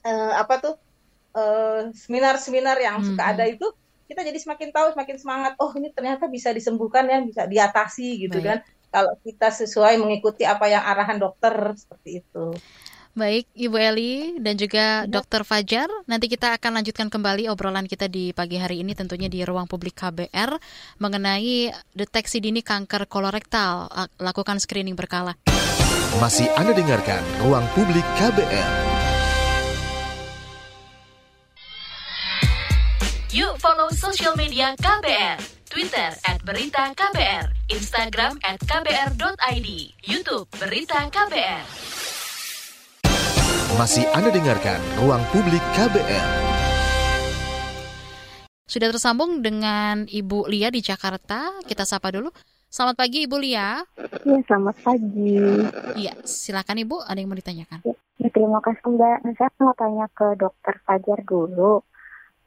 [0.02, 0.74] eh, apa tuh
[1.38, 3.32] eh, seminar-seminar yang suka Hmm.
[3.38, 3.70] ada itu
[4.10, 5.52] kita jadi semakin tahu semakin semangat.
[5.62, 8.44] Oh ini ternyata bisa disembuhkan ya, bisa diatasi gitu Baik.
[8.44, 8.58] kan.
[8.92, 12.52] Kalau kita sesuai mengikuti apa yang arahan dokter seperti itu.
[13.12, 15.44] Baik, Ibu Eli dan juga Dr.
[15.44, 19.68] Fajar, nanti kita akan lanjutkan kembali obrolan kita di pagi hari ini tentunya di ruang
[19.68, 20.56] publik KBR
[20.96, 23.88] mengenai deteksi dini kanker kolorektal.
[24.16, 25.36] Lakukan screening berkala.
[26.20, 28.70] Masih Anda dengarkan Ruang Publik KBR.
[33.32, 35.40] Yuk follow sosial media KBR.
[35.72, 39.68] Twitter at Berita KBR, Instagram at KBR.id,
[40.04, 41.64] Youtube Berita KBR.
[43.80, 46.28] Masih Anda dengarkan Ruang Publik KBR.
[48.68, 51.64] Sudah tersambung dengan Ibu Lia di Jakarta.
[51.64, 52.28] Kita sapa dulu.
[52.72, 53.84] Selamat pagi Ibu Lia.
[54.24, 55.36] Ya, selamat pagi.
[55.92, 57.84] Iya, silakan Ibu, ada yang mau ditanyakan.
[58.16, 59.28] Ya, terima kasih Mbak.
[59.28, 61.84] Nah, saya mau tanya ke dokter Fajar dulu.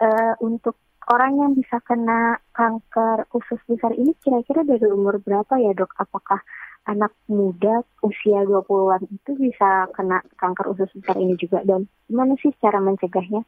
[0.02, 0.82] Eh, untuk
[1.14, 5.94] orang yang bisa kena kanker usus besar ini kira-kira dari umur berapa ya dok?
[6.02, 6.42] Apakah
[6.90, 11.62] anak muda usia 20-an itu bisa kena kanker usus besar ini juga?
[11.62, 13.46] Dan gimana sih cara mencegahnya?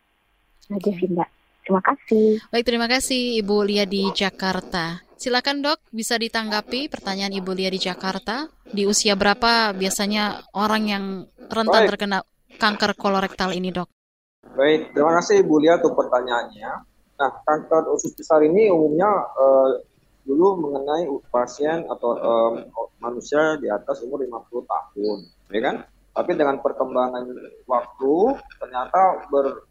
[0.70, 1.30] Aja sih Mbak.
[1.68, 2.40] Terima kasih.
[2.48, 5.04] Baik, terima kasih Ibu Lia di Jakarta.
[5.20, 8.48] Silakan dok, bisa ditanggapi pertanyaan Ibu Lia di Jakarta.
[8.64, 11.04] Di usia berapa biasanya orang yang
[11.52, 11.90] rentan Baik.
[11.92, 12.24] terkena
[12.56, 13.92] kanker kolorektal ini dok?
[14.56, 16.72] Baik, terima kasih Ibu Lia untuk pertanyaannya.
[17.20, 19.70] Nah, kanker usus besar ini umumnya eh,
[20.24, 22.54] dulu mengenai pasien atau em,
[23.04, 25.20] manusia di atas umur 50 tahun,
[25.52, 25.76] ya kan?
[26.16, 27.28] Tapi dengan perkembangan
[27.68, 28.16] waktu
[28.56, 29.67] ternyata ber,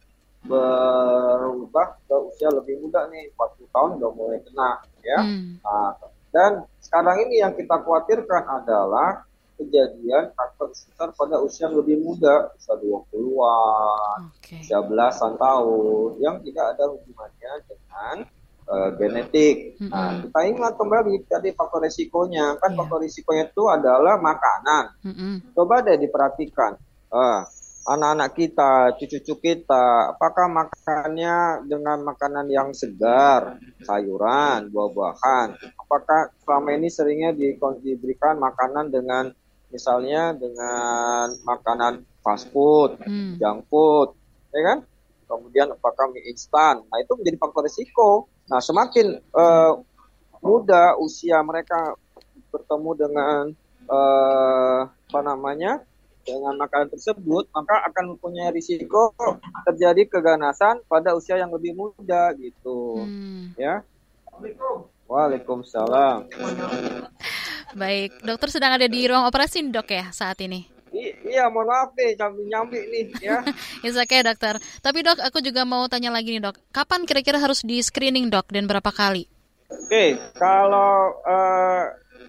[0.47, 4.71] berubah ke usia lebih muda nih, 40 tahun udah mulai kena,
[5.03, 5.21] ya.
[5.21, 5.59] Hmm.
[5.61, 5.91] Nah,
[6.35, 9.25] dan sekarang ini yang kita khawatirkan adalah
[9.57, 16.77] kejadian kanker besar pada usia yang lebih muda, usia 20-an, usia belasan tahun, yang tidak
[16.77, 18.17] ada hubungannya dengan
[18.69, 19.57] eh, genetik.
[19.89, 24.85] Nah, kita ingat kembali tadi faktor resikonya, kan faktor risikonya itu adalah makanan.
[25.09, 25.35] Mm-mm.
[25.57, 26.77] Coba deh diperhatikan.
[27.09, 27.49] Ah,
[27.87, 35.55] anak-anak kita, cucu-cucu kita, apakah makannya dengan makanan yang segar, sayuran, buah-buahan?
[35.87, 37.55] Apakah selama ini seringnya di-
[37.87, 39.31] diberikan makanan dengan
[39.70, 43.38] misalnya dengan makanan fast food, Hmm.
[43.38, 44.18] junk food,
[44.51, 44.79] ya kan?
[45.27, 46.83] Kemudian apakah mie instan?
[46.87, 48.31] Nah itu menjadi faktor risiko.
[48.46, 49.72] Nah semakin eh,
[50.42, 51.94] muda usia mereka
[52.51, 53.42] bertemu dengan
[53.90, 55.83] eh, apa namanya
[56.27, 59.15] dengan makanan tersebut, maka akan mempunyai risiko
[59.71, 63.07] terjadi keganasan pada usia yang lebih muda gitu,
[63.55, 63.87] ya.
[65.07, 66.27] Waalaikumsalam.
[67.79, 70.67] Baik, dokter sedang ada di ruang operasi dok ya saat ini.
[70.97, 73.39] I- iya, mohon maaf nih, nyambi-nyambi nih, ya.
[73.87, 74.59] It's okay dokter.
[74.83, 76.57] Tapi dok, aku juga mau tanya lagi nih dok.
[76.75, 79.29] Kapan kira-kira harus di screening dok dan berapa kali?
[79.67, 81.85] Oke, kalau eh,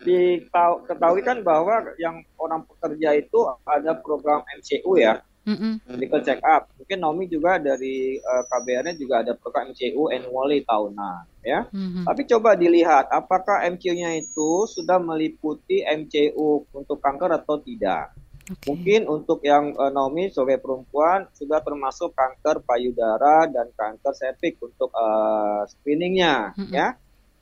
[0.07, 5.83] ditau- ketahui kan bahwa yang orang pekerja itu ada program MCU ya, Mm-mm.
[5.91, 6.71] medical check up.
[6.79, 11.67] Mungkin Nomi juga dari eh, KBR-nya juga ada program MCU annually tahunan, ya.
[11.67, 12.07] Mhm.
[12.07, 18.15] Tapi coba dilihat apakah MCU-nya itu sudah meliputi MCU untuk kanker atau tidak.
[18.63, 24.87] Mungkin untuk yang eh, Naomi sebagai perempuan sudah termasuk kanker payudara dan kanker serviks untuk
[24.95, 26.95] eh, screeningnya, ya.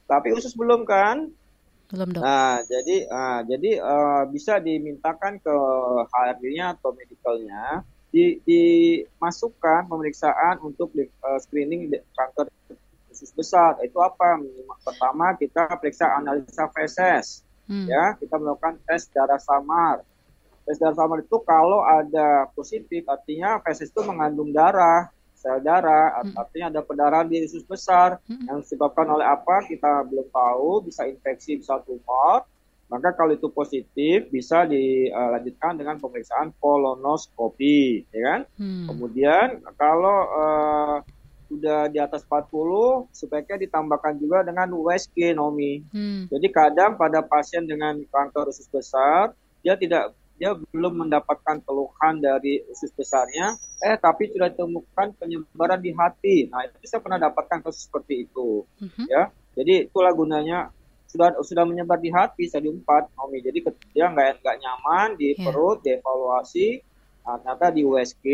[0.05, 1.29] Tapi usus belum kan?
[1.91, 2.23] Belum dok.
[2.25, 5.55] Nah, jadi ah, jadi eh, bisa dimintakan ke
[6.09, 12.49] HRD-nya atau medicalnya di, dimasukkan pemeriksaan untuk di- eh, screening kanker
[13.11, 13.79] usus besar.
[13.79, 14.39] Itu apa?
[14.83, 17.89] Pertama kita periksa analisa feses, Hmm.
[17.89, 20.05] ya kita melakukan tes darah samar.
[20.69, 25.09] Tes darah samar itu kalau ada positif artinya feses itu mengandung darah,
[25.45, 30.33] sel darah, art- artinya ada pendarahan di usus besar yang disebabkan oleh apa kita belum
[30.33, 32.49] tahu, bisa infeksi, bisa tumor.
[32.89, 38.41] Maka kalau itu positif bisa dilanjutkan dengan pemeriksaan kolonoskopi, ya kan?
[38.57, 38.85] Hmm.
[38.89, 40.97] Kemudian kalau eh,
[41.45, 45.85] sudah di atas 40 sebaiknya ditambahkan juga dengan USG Nomi.
[45.93, 46.25] Hmm.
[46.29, 49.33] Jadi kadang pada pasien dengan kanker usus besar
[49.65, 55.91] dia tidak dia belum mendapatkan keluhan dari usus besarnya, eh tapi sudah ditemukan penyebaran di
[55.95, 56.51] hati.
[56.51, 58.67] Nah itu saya pernah dapatkan kasus seperti itu,
[59.07, 59.31] ya.
[59.55, 60.69] Jadi itulah gunanya
[61.07, 63.39] sudah sudah menyebar di hati stadium 4, Nomi.
[63.39, 63.63] Jadi
[63.95, 65.47] dia nggak nggak nyaman di Ya.
[65.47, 66.83] perut, dievaluasi,
[67.25, 68.25] Nah, ternyata di USG,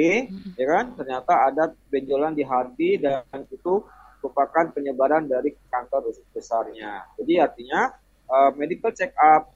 [0.60, 3.88] ya kan, ternyata ada benjolan di hati dan itu
[4.20, 7.08] merupakan penyebaran dari kanker usus besarnya.
[7.16, 7.96] Jadi artinya
[8.28, 9.48] uh, medical check up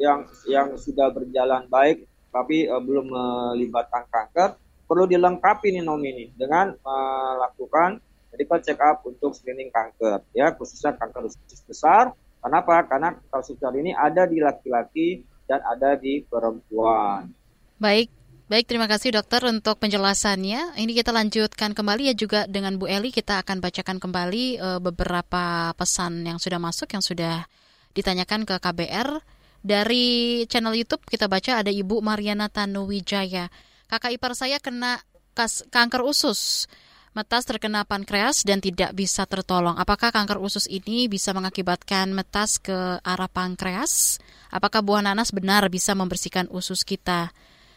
[0.00, 4.56] yang yang sudah berjalan baik tapi uh, belum melibatkan kanker
[4.88, 8.00] perlu dilengkapi nih Nomi ini dengan melakukan
[8.32, 12.16] medical check up untuk screening kanker ya khususnya kanker usus besar.
[12.42, 12.82] Kenapa?
[12.90, 17.30] Karena kasus ini ada di laki-laki dan ada di perempuan.
[17.78, 18.10] Baik,
[18.52, 20.76] Baik, terima kasih dokter untuk penjelasannya.
[20.76, 23.08] Ini kita lanjutkan kembali ya juga dengan Bu Eli.
[23.08, 27.48] Kita akan bacakan kembali uh, beberapa pesan yang sudah masuk, yang sudah
[27.96, 29.24] ditanyakan ke KBR.
[29.62, 33.46] Dari channel YouTube kita baca ada Ibu Mariana Tanuwijaya.
[33.86, 34.98] Kakak ipar saya kena
[35.38, 36.66] kas kanker usus.
[37.14, 39.78] Metas terkena pankreas dan tidak bisa tertolong.
[39.78, 44.18] Apakah kanker usus ini bisa mengakibatkan metas ke arah pankreas?
[44.50, 47.30] Apakah buah nanas benar bisa membersihkan usus kita?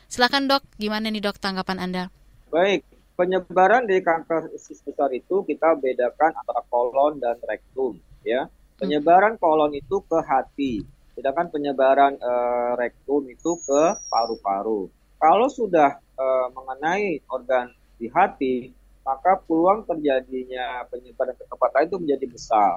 [0.08, 2.04] Silakan dok, gimana nih dok tanggapan Anda?
[2.48, 2.88] Baik,
[3.20, 8.48] penyebaran dari kanker usus besar itu kita bedakan antara kolon dan rektum ya.
[8.80, 10.80] Penyebaran kolon itu ke hati,
[11.16, 12.34] sedangkan penyebaran e,
[12.78, 14.92] rektum itu ke paru-paru.
[15.18, 21.98] Kalau sudah e, mengenai organ di hati, maka peluang terjadinya penyebaran ke tempat lain itu
[22.04, 22.72] menjadi besar.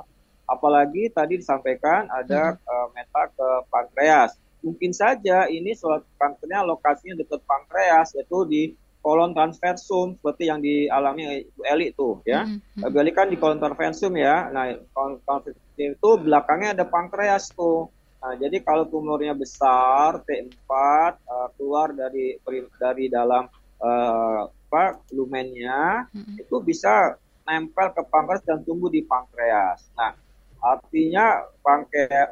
[0.48, 2.62] Apalagi tadi disampaikan ada hmm.
[2.62, 8.62] e, meta ke pankreas mungkin saja ini suatu kankernya lokasinya dekat pankreas yaitu di
[8.98, 12.44] kolon transversum seperti yang dialami Ibu Eli itu ya.
[12.44, 12.86] Mm-hmm.
[12.90, 14.50] Ibu Eli kan di kolon transversum ya.
[14.50, 17.88] Nah, kolon transversum itu belakangnya ada pankreas tuh.
[18.18, 22.34] Nah, jadi kalau tumornya besar T4 uh, eh, keluar dari
[22.78, 23.46] dari dalam
[23.78, 26.42] uh, apa lumennya mm-hmm.
[26.44, 27.16] itu bisa
[27.48, 29.88] nempel ke pankreas dan tumbuh di pankreas.
[29.96, 30.12] Nah,
[30.58, 31.46] Artinya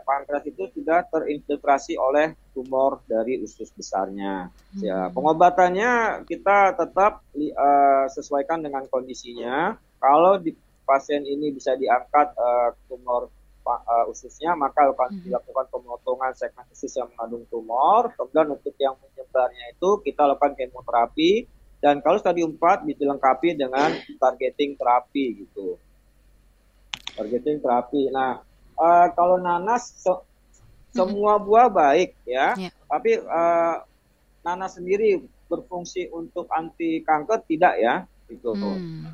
[0.03, 4.51] pankreas itu sudah terinfiltrasi oleh tumor dari usus besarnya.
[4.75, 4.83] Hmm.
[4.83, 9.79] Ya, pengobatannya kita tetap uh, sesuaikan dengan kondisinya.
[10.03, 10.51] Kalau di
[10.83, 13.31] pasien ini bisa diangkat uh, tumor
[13.67, 15.23] uh, ususnya, maka akan hmm.
[15.27, 18.15] dilakukan pemotongan segmen usus yang mengandung tumor.
[18.15, 21.51] Kemudian untuk yang menyebarnya itu kita lakukan kemoterapi
[21.83, 25.77] dan kalau stadium 4 dilengkapi dengan targeting terapi gitu
[27.17, 28.13] targeting terapi.
[28.13, 28.45] Nah,
[28.77, 30.13] uh, kalau nanas se
[30.93, 32.73] semua buah baik ya, yeah.
[32.89, 33.85] tapi uh,
[34.45, 37.95] nanas sendiri berfungsi untuk anti kanker tidak ya,
[38.29, 38.53] itu.
[38.53, 39.13] Hmm.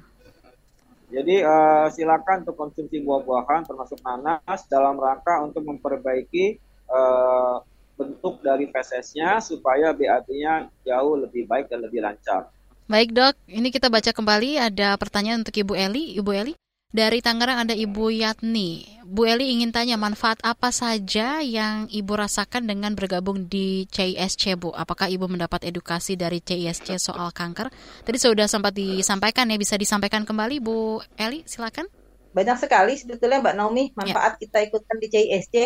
[1.13, 6.57] Jadi uh, silakan untuk konsumsi buah-buahan termasuk nanas dalam rangka untuk memperbaiki
[6.89, 7.61] uh,
[8.01, 12.49] bentuk dari fesesnya supaya BAB-nya jauh lebih baik dan lebih lancar.
[12.89, 16.17] Baik dok, ini kita baca kembali ada pertanyaan untuk Ibu Eli.
[16.17, 16.53] Ibu Eli,
[16.93, 19.01] dari Tangerang ada Ibu Yatni.
[19.09, 24.77] Bu Eli ingin tanya manfaat apa saja yang Ibu rasakan dengan bergabung di CISC, Bu?
[24.77, 27.73] Apakah Ibu mendapat edukasi dari CISC soal kanker?
[28.05, 31.89] Tadi sudah sempat disampaikan ya, bisa disampaikan kembali Bu Eli, silakan.
[32.33, 34.49] Banyak sekali sebetulnya Mbak Naomi manfaat ya.
[34.49, 35.57] kita ikutkan di CISC.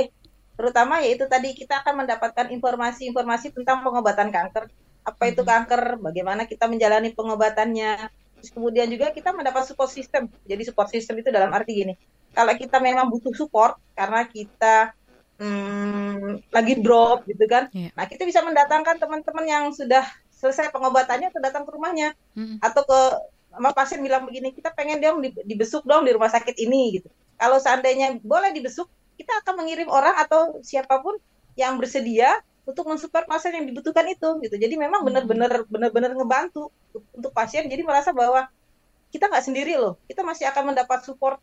[0.56, 4.70] Terutama yaitu tadi kita akan mendapatkan informasi-informasi tentang pengobatan kanker.
[5.06, 10.28] Apa itu kanker, bagaimana kita menjalani pengobatannya, Terus kemudian juga kita mendapat support system.
[10.44, 11.94] Jadi support system itu dalam arti gini,
[12.36, 14.92] kalau kita memang butuh support karena kita
[15.40, 17.92] hmm, lagi drop gitu kan, yeah.
[17.96, 20.04] nah kita bisa mendatangkan teman-teman yang sudah
[20.36, 22.60] selesai pengobatannya atau datang ke rumahnya mm.
[22.60, 23.00] atau ke
[23.56, 27.08] sama pasien bilang begini, kita pengen dong dibesuk dong di rumah sakit ini gitu.
[27.40, 28.84] Kalau seandainya boleh dibesuk,
[29.16, 31.16] kita akan mengirim orang atau siapa pun
[31.56, 34.56] yang bersedia untuk mensupport pasien yang dibutuhkan itu gitu.
[34.58, 35.08] Jadi memang hmm.
[35.08, 36.74] benar-benar benar-benar ngebantu
[37.14, 37.70] untuk pasien.
[37.70, 38.50] Jadi merasa bahwa
[39.14, 39.96] kita nggak sendiri loh.
[40.10, 41.38] Kita masih akan mendapat support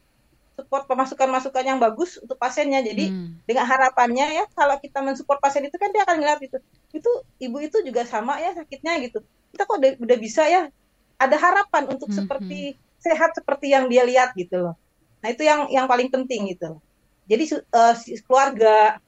[0.54, 2.84] support pemasukan-masukan yang bagus untuk pasiennya.
[2.84, 3.48] Jadi hmm.
[3.48, 6.60] dengan harapannya ya kalau kita mensupport pasien itu kan dia akan ngeliat itu.
[6.92, 7.10] Itu
[7.40, 9.24] ibu itu juga sama ya sakitnya gitu.
[9.56, 10.68] Kita kok udah, udah bisa ya
[11.16, 12.20] ada harapan untuk hmm.
[12.20, 14.76] seperti sehat seperti yang dia lihat gitu loh.
[15.24, 16.84] Nah, itu yang yang paling penting gitu.
[17.32, 17.96] Jadi uh,
[18.28, 19.00] keluarga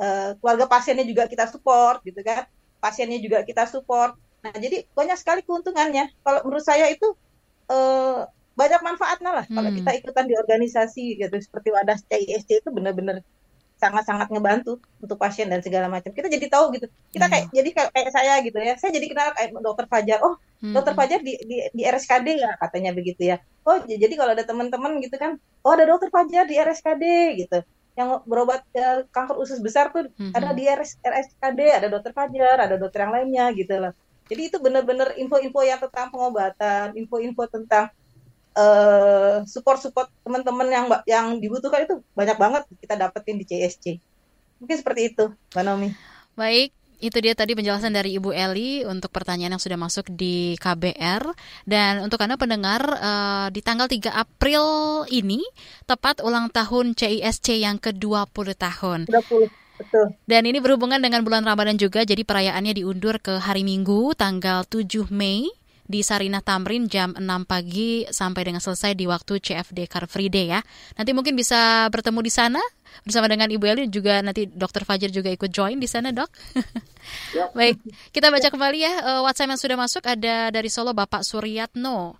[0.00, 2.44] uh, keluarga pasiennya juga kita support gitu kan
[2.80, 7.16] pasiennya juga kita support nah jadi banyak sekali keuntungannya kalau menurut saya itu
[7.72, 9.56] uh, banyak manfaatnya lah hmm.
[9.56, 13.20] kalau kita ikutan di organisasi gitu seperti wadah CISC itu benar-benar
[13.76, 16.08] sangat-sangat ngebantu untuk pasien dan segala macam.
[16.08, 16.88] Kita jadi tahu gitu.
[17.12, 17.56] Kita kayak hmm.
[17.60, 18.72] jadi kayak, kayak saya gitu ya.
[18.80, 20.18] Saya jadi kenal kayak dokter Fajar.
[20.24, 20.72] Oh, hmm.
[20.72, 23.36] dokter Fajar di, di di RSKD ya katanya begitu ya.
[23.68, 27.04] Oh, jadi kalau ada teman-teman gitu kan, oh ada dokter Fajar di RSKD
[27.44, 27.60] gitu
[27.96, 30.36] yang berobat uh, kanker usus besar tuh mm-hmm.
[30.36, 33.92] ada di RS, RSKD, ada dokter Fajar, ada dokter yang lainnya gitu loh.
[34.28, 37.88] Jadi itu benar-benar info-info yang tentang pengobatan, info-info tentang
[38.52, 43.84] uh, support-support teman-teman yang yang dibutuhkan itu banyak banget kita dapetin di CSC.
[44.60, 45.24] Mungkin seperti itu,
[45.56, 45.88] Mbak Nomi.
[46.36, 51.28] Baik, Itu dia tadi penjelasan dari Ibu Eli untuk pertanyaan yang sudah masuk di KBR.
[51.68, 54.64] Dan untuk Anda pendengar, uh, di tanggal 3 April
[55.12, 55.44] ini,
[55.84, 59.00] tepat ulang tahun CISC yang ke-20 tahun.
[59.08, 59.52] 20.
[59.76, 60.16] Betul.
[60.24, 65.12] Dan ini berhubungan dengan bulan Ramadan juga, jadi perayaannya diundur ke hari Minggu, tanggal 7
[65.12, 65.52] Mei
[65.86, 70.50] di Sarinah Tamrin jam 6 pagi sampai dengan selesai di waktu CFD Car Free Day
[70.50, 70.60] ya.
[70.98, 72.60] Nanti mungkin bisa bertemu di sana
[73.06, 76.30] bersama dengan Ibu Eli juga nanti Dokter Fajar juga ikut join di sana dok.
[77.34, 77.46] Ya.
[77.58, 77.78] Baik,
[78.10, 82.18] kita baca kembali ya uh, WhatsApp yang sudah masuk ada dari Solo Bapak Suryatno.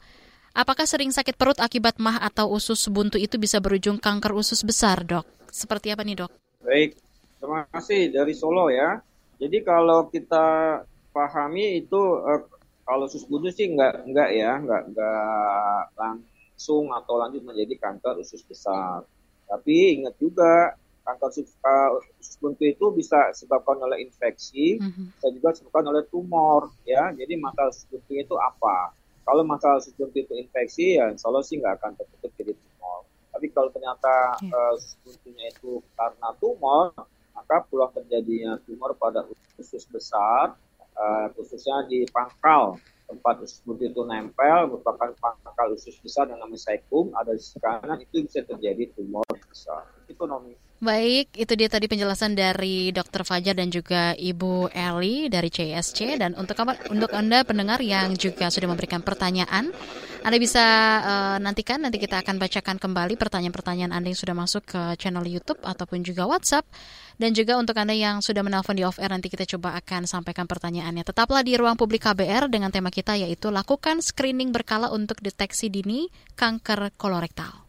[0.56, 5.04] Apakah sering sakit perut akibat mah atau usus buntu itu bisa berujung kanker usus besar
[5.04, 5.28] dok?
[5.52, 6.32] Seperti apa nih dok?
[6.64, 6.96] Baik,
[7.36, 9.04] terima kasih dari Solo ya.
[9.36, 10.80] Jadi kalau kita
[11.12, 12.40] pahami itu uh,
[12.86, 18.46] kalau usus buntu sih enggak enggak ya, enggak enggak langsung atau lanjut menjadi kanker usus
[18.46, 19.02] besar.
[19.50, 25.18] Tapi ingat juga kanker usus, uh, usus buntu itu bisa disebabkan oleh infeksi, mm-hmm.
[25.18, 27.10] bisa juga disebabkan oleh tumor, ya.
[27.10, 28.94] Jadi masalah usus buntu itu apa?
[29.26, 33.02] Kalau masalah usus buntu itu infeksi, ya insya Allah sih nggak akan tertutup jadi tumor.
[33.34, 34.54] Tapi kalau ternyata yeah.
[34.54, 36.94] uh, usus buntunya itu karena tumor,
[37.34, 39.26] maka peluang terjadinya tumor pada
[39.58, 40.54] usus besar,
[40.96, 42.80] uh, khususnya di pangkal.
[43.06, 46.74] Tempat usus buntu itu nempel merupakan pangkal usus besar yang namanya
[47.14, 52.36] ada di kanan itu bisa terjadi tumor besar itu nomi Baik, itu dia tadi penjelasan
[52.36, 53.24] dari Dr.
[53.24, 56.52] Fajar dan juga Ibu Eli dari CSC dan untuk
[56.92, 59.72] untuk Anda pendengar yang juga sudah memberikan pertanyaan,
[60.20, 60.60] Anda bisa
[61.00, 65.64] uh, nantikan nanti kita akan bacakan kembali pertanyaan-pertanyaan Anda yang sudah masuk ke channel YouTube
[65.64, 66.68] ataupun juga WhatsApp
[67.16, 70.44] dan juga untuk Anda yang sudah menelpon di off air nanti kita coba akan sampaikan
[70.44, 71.08] pertanyaannya.
[71.08, 76.12] Tetaplah di ruang publik KBR dengan tema kita yaitu lakukan screening berkala untuk deteksi dini
[76.36, 77.65] kanker kolorektal.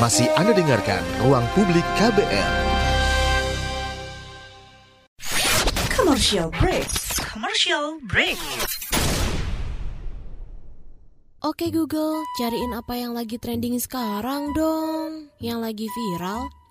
[0.00, 2.52] Masih Anda dengarkan Ruang Publik KBR.
[5.92, 6.88] Commercial break.
[7.20, 8.40] Commercial break.
[11.44, 15.28] Oke Google, cariin apa yang lagi trending sekarang dong.
[15.44, 16.48] Yang lagi viral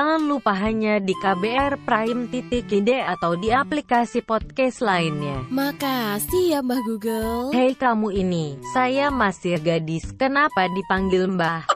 [0.00, 5.44] Jangan lupa hanya di KBR Prime titik ide atau di aplikasi podcast lainnya.
[5.52, 7.52] Makasih ya Mbah Google.
[7.52, 10.08] Hei kamu ini, saya masih gadis.
[10.16, 11.68] Kenapa dipanggil Mbah?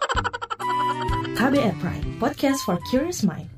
[1.36, 3.52] KBR Prime, podcast for curious mind.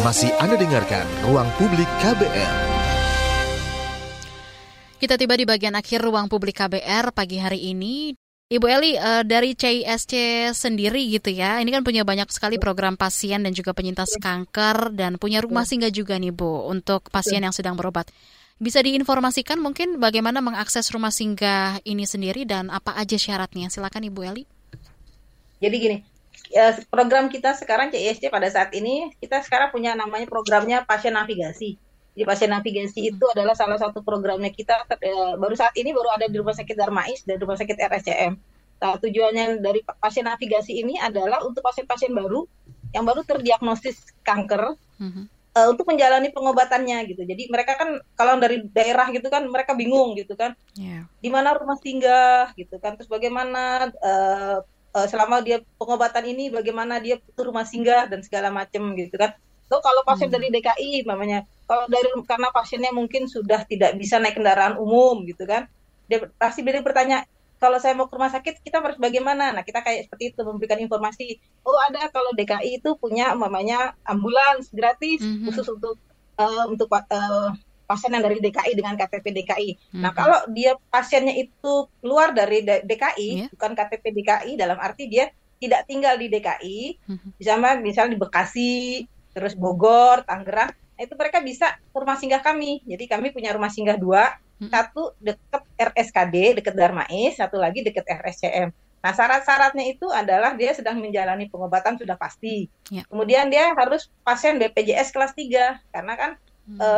[0.00, 2.72] Masih Anda dengarkan Ruang Publik KBR.
[4.96, 8.16] Kita tiba di bagian akhir ruang publik KBR pagi hari ini
[8.52, 10.12] Ibu Eli uh, dari CISC
[10.52, 15.16] sendiri gitu ya, ini kan punya banyak sekali program pasien dan juga penyintas kanker dan
[15.16, 18.12] punya rumah singgah juga nih Bu untuk pasien yang sedang berobat.
[18.60, 23.72] Bisa diinformasikan mungkin bagaimana mengakses rumah singgah ini sendiri dan apa aja syaratnya?
[23.72, 24.44] Silakan Ibu Eli.
[25.64, 25.96] Jadi gini,
[26.52, 31.80] ya, program kita sekarang CISC pada saat ini kita sekarang punya namanya programnya pasien navigasi.
[32.12, 36.28] Jadi pasien navigasi itu adalah salah satu programnya kita eh, baru saat ini baru ada
[36.28, 38.32] di Rumah Sakit Darmais dan Rumah Sakit RSCM.
[38.82, 42.42] Nah, tujuannya dari pasien navigasi ini adalah untuk pasien-pasien baru
[42.90, 45.24] yang baru terdiagnosis kanker mm-hmm.
[45.54, 47.22] uh, untuk menjalani pengobatannya gitu.
[47.22, 51.06] Jadi mereka kan kalau dari daerah gitu kan mereka bingung gitu kan, yeah.
[51.22, 54.66] di mana rumah singgah gitu kan, terus bagaimana uh,
[54.98, 59.32] uh, selama dia pengobatan ini bagaimana dia butuh rumah singgah dan segala macam gitu kan.
[59.72, 60.36] Tuh kalau pasien hmm.
[60.36, 65.48] dari DKI namanya kalau dari karena pasiennya mungkin sudah tidak bisa naik kendaraan umum gitu
[65.48, 65.64] kan
[66.04, 67.24] dia pasti beri bertanya
[67.56, 70.76] kalau saya mau ke rumah sakit kita harus bagaimana nah kita kayak seperti itu memberikan
[70.76, 75.44] informasi oh ada kalau DKI itu punya mamanya ambulans gratis mm -hmm.
[75.48, 75.96] khusus untuk
[76.36, 77.56] uh, untuk uh,
[77.92, 79.70] pasien yang dari DKI dengan KTP DKI.
[79.76, 80.00] Mm-hmm.
[80.00, 83.48] Nah, kalau dia pasiennya itu keluar dari DKI, yeah.
[83.52, 85.28] bukan KTP DKI dalam arti dia
[85.60, 87.30] tidak tinggal di DKI, mm-hmm.
[87.36, 88.74] misalnya misalnya di Bekasi,
[89.32, 90.72] terus Bogor, Tangerang,
[91.02, 92.78] Nah, itu mereka bisa ke rumah singgah kami.
[92.86, 94.70] Jadi kami punya rumah singgah dua, hmm.
[94.70, 98.70] satu dekat RSKD, dekat Darmais, satu lagi dekat RSCM.
[99.02, 102.70] Nah, syarat-syaratnya itu adalah dia sedang menjalani pengobatan sudah pasti.
[102.86, 103.02] Ya.
[103.10, 106.30] Kemudian dia harus pasien BPJS kelas 3 karena kan
[106.70, 106.78] hmm.
[106.78, 106.88] e,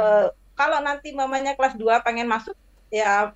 [0.53, 2.53] kalau nanti mamanya kelas 2 pengen masuk
[2.93, 3.33] ya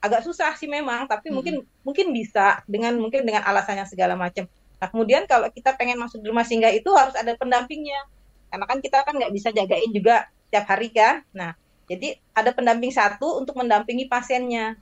[0.00, 1.36] agak susah sih memang, tapi hmm.
[1.36, 1.54] mungkin
[1.84, 4.48] mungkin bisa dengan mungkin dengan alasannya segala macam.
[4.76, 8.04] Nah, kemudian kalau kita pengen masuk di rumah singgah itu harus ada pendampingnya
[8.52, 11.52] karena kan kita kan nggak bisa jagain juga tiap hari kan nah
[11.86, 14.74] Jadi ada pendamping satu untuk mendampingi pasiennya.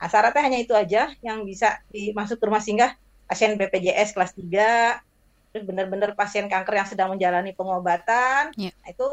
[0.00, 2.96] Nah, syaratnya hanya itu aja yang bisa dimasuk ke rumah singgah
[3.28, 8.56] pasien BPJS kelas 3, terus benar-benar pasien kanker yang sedang menjalani pengobatan.
[8.56, 8.72] Yeah.
[8.72, 9.04] Nah, itu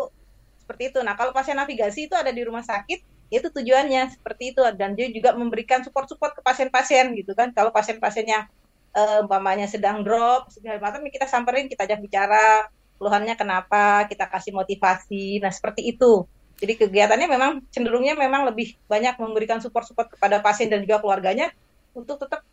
[0.63, 0.99] seperti itu.
[1.03, 5.11] Nah, kalau pasien navigasi itu ada di rumah sakit, itu tujuannya seperti itu dan dia
[5.11, 7.51] juga memberikan support-support ke pasien-pasien gitu kan.
[7.51, 8.47] Kalau pasien-pasiennya
[8.93, 14.53] uh, umpamanya sedang drop segala macam kita samperin, kita ajak bicara, keluhannya kenapa, kita kasih
[14.55, 15.41] motivasi.
[15.41, 16.23] Nah, seperti itu.
[16.61, 21.51] Jadi kegiatannya memang cenderungnya memang lebih banyak memberikan support-support kepada pasien dan juga keluarganya
[21.91, 22.45] untuk tetap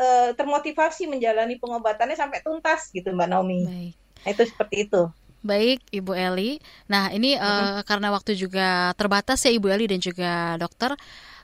[0.00, 3.60] uh, termotivasi menjalani pengobatannya sampai tuntas gitu Mbak Naomi.
[3.68, 3.94] Baik.
[3.94, 5.02] Nah, itu seperti itu.
[5.40, 6.60] Baik, Ibu Eli.
[6.84, 10.92] Nah, ini uh, uh, karena waktu juga terbatas ya Ibu Eli dan juga dokter.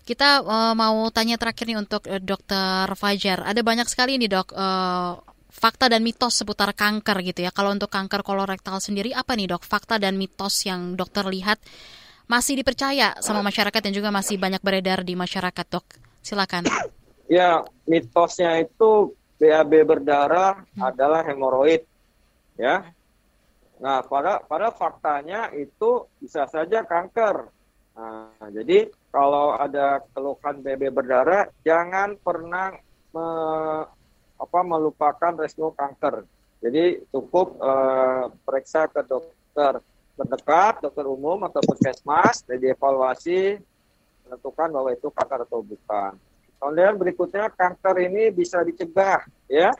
[0.07, 3.43] Kita uh, mau tanya terakhir nih untuk uh, Dokter Fajar.
[3.43, 5.19] Ada banyak sekali nih dok uh,
[5.51, 7.51] fakta dan mitos seputar kanker gitu ya.
[7.51, 9.67] Kalau untuk kanker kolorektal sendiri apa nih dok?
[9.67, 11.59] Fakta dan mitos yang dokter lihat
[12.31, 15.87] masih dipercaya sama masyarakat dan juga masih banyak beredar di masyarakat dok.
[16.23, 16.71] Silakan.
[17.27, 19.11] Ya mitosnya itu
[19.43, 20.87] BAB berdarah hmm.
[20.87, 21.83] adalah hemoroid
[22.55, 22.87] ya.
[23.83, 27.51] Nah pada pada faktanya itu bisa saja kanker.
[27.97, 32.77] Nah, jadi kalau ada keluhan BB berdarah jangan pernah
[33.17, 33.27] me,
[34.37, 36.29] apa melupakan resiko kanker.
[36.61, 39.81] Jadi cukup uh, periksa ke dokter
[40.21, 43.57] terdekat, dokter umum atau puskesmas, dan dievaluasi
[44.29, 46.13] menentukan bahwa itu kanker atau bukan.
[46.61, 49.73] Kemudian berikutnya kanker ini bisa dicegah ya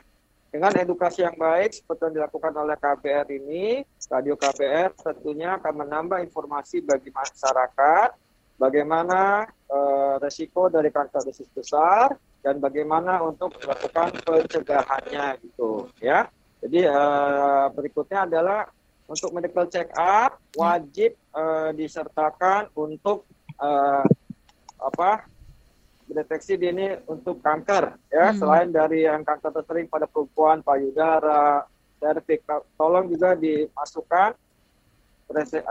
[0.49, 6.25] dengan edukasi yang baik seperti yang dilakukan oleh KBR ini, Radio KBR tentunya akan menambah
[6.25, 8.26] informasi bagi masyarakat
[8.57, 16.29] bagaimana uh, resiko dari kanker usus besar dan bagaimana untuk melakukan pencegahannya gitu ya.
[16.65, 18.67] Jadi uh, berikutnya adalah
[19.07, 23.29] untuk medical check up wajib uh, disertakan untuk
[23.63, 24.03] uh,
[24.83, 25.27] apa
[26.07, 28.39] deteksi dini untuk kanker ya hmm.
[28.39, 31.67] selain dari yang kanker tersering pada perempuan payudara
[31.99, 32.47] serviks
[32.79, 34.39] tolong juga dimasukkan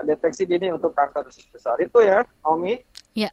[0.06, 2.76] deteksi dini untuk kanker besar itu ya Omi
[3.16, 3.32] ya